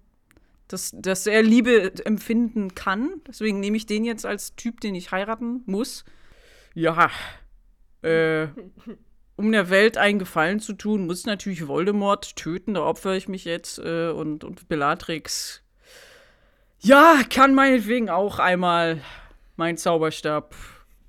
dass, 0.68 0.92
dass 0.96 1.28
er 1.28 1.44
Liebe 1.44 1.94
empfinden 2.04 2.74
kann. 2.74 3.22
Deswegen 3.28 3.60
nehme 3.60 3.78
ich 3.78 3.86
den 3.86 4.06
jetzt 4.06 4.26
als 4.26 4.56
Typ, 4.56 4.82
den 4.82 4.96
ich 4.96 5.12
heiraten 5.12 5.62
muss. 5.68 6.06
Ja. 6.74 7.12
Äh, 8.02 8.48
um 9.36 9.52
der 9.52 9.70
Welt 9.70 9.98
einen 9.98 10.18
Gefallen 10.18 10.60
zu 10.60 10.74
tun, 10.74 11.06
muss 11.06 11.20
ich 11.20 11.26
natürlich 11.28 11.68
Voldemort 11.68 12.36
töten. 12.36 12.74
Da 12.74 12.82
opfere 12.82 13.18
ich 13.18 13.28
mich 13.28 13.46
jetzt. 13.46 13.78
Äh, 13.78 14.10
und, 14.10 14.44
und 14.44 14.68
Bellatrix. 14.68 15.63
Ja, 16.84 17.22
kann 17.30 17.56
meinetwegen 17.56 18.10
auch 18.10 18.40
einmal 18.40 19.02
meinen 19.56 19.78
Zauberstab 19.78 20.54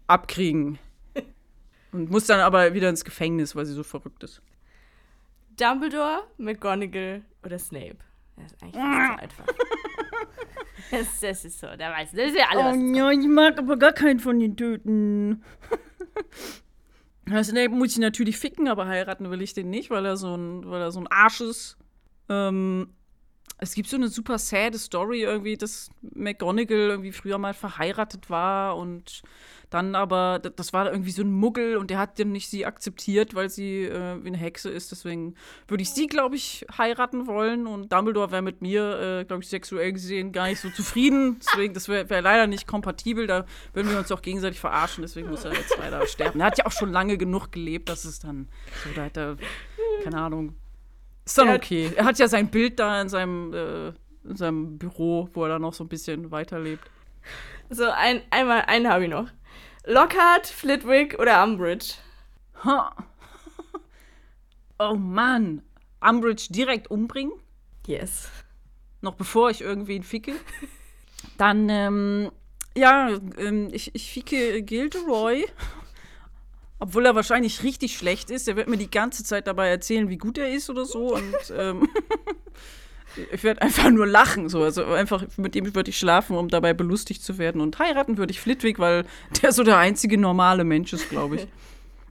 abkriegen. 0.07 0.79
Und 1.91 2.11
muss 2.11 2.27
dann 2.27 2.41
aber 2.41 2.75
wieder 2.75 2.89
ins 2.89 3.05
Gefängnis, 3.05 3.57
weil 3.57 3.67
sie 3.67 3.73
so 3.73 3.83
verrückt 3.83 4.23
ist. 4.23 4.41
Dumbledore, 5.57 6.23
McGonagall 6.39 7.23
oder 7.45 7.59
Snape? 7.59 7.97
Das 8.37 8.53
ist 8.53 8.63
eigentlich 8.63 8.83
nicht 8.83 9.07
so 9.07 9.23
einfach. 9.23 9.47
Das, 10.91 11.21
das, 11.21 11.45
ist 11.45 11.61
so, 11.61 11.67
da 11.67 11.91
weiß 11.93 12.11
das 12.13 12.27
ist 12.27 12.37
ja 12.37 12.47
alles. 12.51 12.77
Oh 12.77 12.95
ja, 12.95 13.11
ich 13.11 13.27
mag 13.27 13.59
aber 13.59 13.77
gar 13.79 13.93
keinen 13.93 14.21
von 14.21 14.39
den 14.39 14.57
Töten. 14.57 15.43
Snape 17.43 17.71
muss 17.71 17.93
ich 17.93 17.99
natürlich 17.99 18.37
ficken, 18.37 18.69
aber 18.69 18.87
heiraten 18.87 19.31
will 19.31 19.41
ich 19.41 19.55
den 19.55 19.71
nicht, 19.71 19.91
weil 19.91 20.05
er 20.05 20.17
so 20.17 20.37
ein, 20.37 20.69
weil 20.69 20.83
er 20.83 20.93
so 20.93 21.01
ein 21.01 21.07
Arsch 21.07 21.41
ist. 21.41 21.79
Ähm, 22.29 22.91
es 23.65 23.75
gibt 23.75 23.89
so 23.89 23.97
eine 23.97 24.09
super 24.09 24.39
sad 24.39 24.75
Story 24.77 25.23
irgendwie, 25.23 25.57
dass 25.57 25.91
McGonagall 26.03 26.91
irgendwie 26.91 27.13
früher 27.13 27.39
mal 27.39 27.55
verheiratet 27.55 28.31
war 28.31 28.77
und 28.77 29.23
dann 29.71 29.97
aber, 29.97 30.39
das 30.39 30.73
war 30.73 30.91
irgendwie 30.91 31.11
so 31.11 31.23
ein 31.23 31.33
Muggel 31.33 31.77
und 31.77 31.91
der 31.91 31.99
hat 31.99 32.19
dann 32.21 32.31
nicht 32.31 32.49
sie 32.49 32.65
akzeptiert, 32.65 33.35
weil 33.35 33.51
sie 33.51 33.83
äh, 33.83 34.13
eine 34.25 34.37
Hexe 34.37 34.71
ist. 34.71 34.93
Deswegen 34.93 35.35
würde 35.67 35.83
ich 35.83 35.91
sie, 35.91 36.07
glaube 36.07 36.37
ich, 36.37 36.65
heiraten 36.79 37.27
wollen 37.27 37.67
und 37.67 37.93
Dumbledore 37.93 38.31
wäre 38.31 38.43
mit 38.43 38.63
mir, 38.63 39.01
äh, 39.01 39.25
glaube 39.25 39.43
ich, 39.43 39.49
sexuell 39.49 39.93
gesehen 39.93 40.31
gar 40.31 40.47
nicht 40.47 40.61
so 40.61 40.71
zufrieden. 40.71 41.41
Deswegen, 41.41 41.75
das 41.75 41.89
wäre 41.89 42.09
wär 42.09 42.23
leider 42.23 42.47
nicht 42.47 42.69
kompatibel. 42.69 43.27
Da 43.27 43.47
würden 43.73 43.91
wir 43.91 43.99
uns 43.99 44.13
auch 44.13 44.23
gegenseitig 44.23 44.61
verarschen. 44.61 45.03
Deswegen 45.03 45.29
muss 45.29 45.45
er 45.45 45.55
jetzt 45.55 45.77
leider 45.77 46.07
sterben. 46.07 46.39
Er 46.39 46.47
hat 46.47 46.59
ja 46.59 46.67
auch 46.67 46.73
schon 46.73 46.93
lange 46.93 47.19
genug 47.19 47.51
gelebt, 47.51 47.89
dass 47.89 48.05
es 48.05 48.21
dann 48.21 48.49
so, 48.85 48.91
da 48.95 49.07
hat 49.07 49.17
er, 49.17 49.37
keine 50.05 50.21
Ahnung, 50.21 50.55
ist 51.25 51.39
dann 51.39 51.49
okay. 51.49 51.93
Er 51.97 52.05
hat 52.05 52.19
ja 52.19 52.29
sein 52.29 52.51
Bild 52.51 52.79
da 52.79 53.01
in 53.01 53.09
seinem, 53.09 53.53
äh, 53.53 53.89
in 54.29 54.37
seinem 54.37 54.79
Büro, 54.79 55.29
wo 55.33 55.45
er 55.45 55.51
dann 55.51 55.63
noch 55.63 55.75
so 55.75 55.85
ein 55.85 55.89
bisschen 55.89 56.31
weiterlebt. 56.31 56.91
So, 57.71 57.89
ein, 57.91 58.23
einmal, 58.31 58.63
einen 58.63 58.89
habe 58.89 59.05
ich 59.05 59.11
noch. 59.11 59.29
Lockhart, 59.87 60.47
Flitwick 60.47 61.19
oder 61.19 61.43
Umbridge? 61.43 61.95
Ha. 62.65 62.95
Oh 64.79 64.95
Mann. 64.95 65.63
Umbridge 66.01 66.49
direkt 66.51 66.91
umbringen? 66.91 67.33
Yes. 67.87 68.29
Noch 69.01 69.15
bevor 69.15 69.51
ich 69.51 69.61
irgendwen 69.61 70.03
ficke? 70.03 70.35
Dann, 71.39 71.69
ähm, 71.69 72.31
ja, 72.77 73.11
ähm, 73.39 73.69
ich, 73.73 73.95
ich 73.95 74.13
ficke 74.13 74.63
Gilderoy. 74.63 75.47
Obwohl 76.79 77.07
er 77.07 77.15
wahrscheinlich 77.15 77.63
richtig 77.63 77.97
schlecht 77.97 78.31
ist. 78.31 78.49
Er 78.49 78.57
wird 78.57 78.69
mir 78.69 78.77
die 78.77 78.91
ganze 78.91 79.25
Zeit 79.25 79.47
dabei 79.47 79.69
erzählen, 79.69 80.09
wie 80.09 80.19
gut 80.19 80.39
er 80.39 80.53
ist 80.53 80.69
oder 80.69 80.85
so. 80.85 81.15
Und 81.15 81.35
ähm, 81.57 81.89
ich 83.33 83.45
werde 83.45 83.63
einfach 83.63 83.91
nur 83.91 84.07
lachen. 84.07 84.49
So. 84.49 84.63
Also 84.63 84.85
einfach 84.85 85.25
mit 85.37 85.57
ihm 85.57 85.75
würde 85.75 85.91
ich 85.91 85.99
schlafen, 85.99 86.37
um 86.37 86.49
dabei 86.49 86.75
belustigt 86.75 87.23
zu 87.23 87.39
werden. 87.39 87.61
Und 87.61 87.79
heiraten 87.79 88.19
würde 88.19 88.33
ich 88.33 88.41
Flitwick, 88.41 88.79
weil 88.79 89.05
der 89.43 89.53
so 89.53 89.63
der 89.63 89.79
einzige 89.79 90.19
normale 90.19 90.65
Mensch 90.65 90.93
ist, 90.93 91.11
glaube 91.11 91.37
ich. 91.37 91.47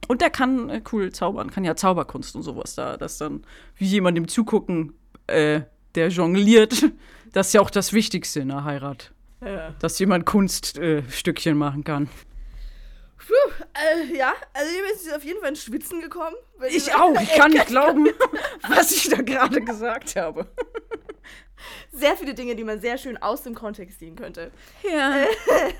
Und 0.06 0.20
der 0.20 0.30
kann 0.30 0.68
äh, 0.68 0.82
cool 0.92 1.12
zaubern, 1.12 1.50
kann 1.50 1.64
ja 1.64 1.76
Zauberkunst 1.76 2.36
und 2.36 2.42
sowas 2.42 2.74
da. 2.74 2.96
Das 2.96 3.16
dann 3.18 3.42
wie 3.76 3.86
jemandem 3.86 4.28
zugucken, 4.28 4.92
äh, 5.26 5.62
der 5.94 6.08
jongliert. 6.08 6.90
Das 7.32 7.48
ist 7.48 7.52
ja 7.54 7.60
auch 7.60 7.70
das 7.70 7.92
Wichtigste 7.92 8.40
in 8.40 8.48
der 8.48 8.64
Heirat. 8.64 9.12
Ja. 9.40 9.74
Dass 9.78 9.98
jemand 9.98 10.26
Kunststückchen 10.26 11.52
äh, 11.52 11.58
machen 11.58 11.84
kann. 11.84 12.08
Puh, 13.26 13.64
äh, 13.74 14.16
ja, 14.16 14.34
also 14.52 14.74
ihr 14.74 14.92
ist 14.92 15.14
auf 15.14 15.24
jeden 15.24 15.40
Fall 15.40 15.50
ins 15.50 15.62
Schwitzen 15.62 16.00
gekommen. 16.00 16.36
Ich 16.68 16.94
auch, 16.94 17.18
ich 17.20 17.32
kann 17.34 17.52
nicht 17.52 17.66
glauben, 17.66 18.08
was 18.68 18.92
ich 18.92 19.08
da 19.08 19.22
gerade 19.22 19.62
gesagt 19.62 20.16
habe. 20.16 20.46
Sehr 21.92 22.16
viele 22.16 22.34
Dinge, 22.34 22.56
die 22.56 22.64
man 22.64 22.80
sehr 22.80 22.98
schön 22.98 23.16
aus 23.16 23.42
dem 23.42 23.54
Kontext 23.54 24.00
ziehen 24.00 24.16
könnte. 24.16 24.50
Ja. 24.82 25.24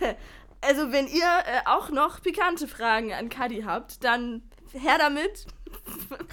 also, 0.61 0.93
wenn 0.93 1.07
ihr 1.07 1.25
äh, 1.25 1.67
auch 1.67 1.91
noch 1.91 2.23
pikante 2.23 2.69
Fragen 2.69 3.13
an 3.13 3.29
Kadi 3.29 3.63
habt, 3.63 4.03
dann 4.05 4.43
her 4.73 4.97
damit. 4.99 5.47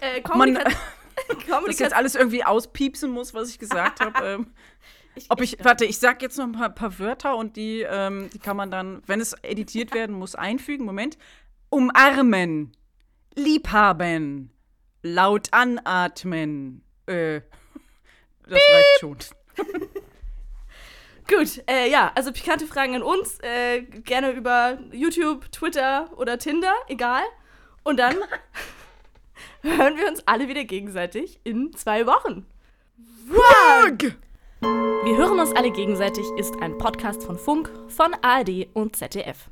äh, 0.00 0.20
Kommunika 0.20 0.70
man, 1.48 1.64
das 1.66 1.78
jetzt 1.78 1.94
alles 1.94 2.14
irgendwie 2.14 2.44
auspiepsen 2.44 3.10
muss, 3.10 3.34
was 3.34 3.50
ich 3.50 3.58
gesagt 3.58 4.00
habe. 4.00 4.26
Ähm, 4.26 4.54
ich, 5.18 5.30
Ob 5.30 5.40
ich, 5.40 5.58
ich 5.58 5.64
warte, 5.64 5.84
ich 5.84 5.98
sag 5.98 6.22
jetzt 6.22 6.38
noch 6.38 6.46
ein 6.46 6.52
paar, 6.52 6.70
paar 6.70 6.98
Wörter 6.98 7.36
und 7.36 7.56
die, 7.56 7.82
ähm, 7.88 8.30
die 8.32 8.38
kann 8.38 8.56
man 8.56 8.70
dann, 8.70 9.02
wenn 9.06 9.20
es 9.20 9.34
editiert 9.42 9.92
werden 9.94 10.16
muss, 10.16 10.34
einfügen. 10.34 10.84
Moment. 10.86 11.18
Umarmen, 11.70 12.72
liebhaben, 13.34 14.50
laut 15.02 15.48
anatmen. 15.52 16.82
Äh, 17.06 17.40
das 18.42 18.58
Beep. 18.58 18.58
reicht 18.72 19.00
schon. 19.00 19.16
Gut, 21.28 21.62
äh, 21.68 21.90
ja, 21.90 22.10
also 22.14 22.32
pikante 22.32 22.66
Fragen 22.66 22.94
an 22.94 23.02
uns. 23.02 23.38
Äh, 23.40 23.82
gerne 23.82 24.30
über 24.30 24.78
YouTube, 24.92 25.52
Twitter 25.52 26.10
oder 26.16 26.38
Tinder, 26.38 26.72
egal. 26.88 27.22
Und 27.82 27.98
dann 27.98 28.16
hören 29.60 29.98
wir 29.98 30.08
uns 30.08 30.22
alle 30.26 30.48
wieder 30.48 30.64
gegenseitig 30.64 31.38
in 31.44 31.74
zwei 31.74 32.06
Wochen. 32.06 32.46
Wag! 33.26 34.16
Wir 34.60 35.16
hören 35.16 35.38
uns 35.40 35.52
alle 35.52 35.70
gegenseitig 35.70 36.26
ist 36.36 36.60
ein 36.60 36.78
Podcast 36.78 37.22
von 37.22 37.38
Funk, 37.38 37.70
von 37.88 38.14
ARD 38.22 38.68
und 38.74 38.96
ZDF. 38.96 39.50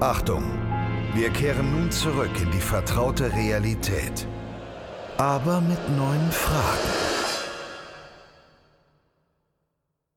Achtung, 0.00 0.44
wir 1.14 1.30
kehren 1.30 1.70
nun 1.72 1.90
zurück 1.90 2.30
in 2.42 2.50
die 2.50 2.60
vertraute 2.60 3.32
Realität. 3.34 4.26
Aber 5.18 5.60
mit 5.60 5.78
neuen 5.96 6.30
Fragen. 6.30 7.09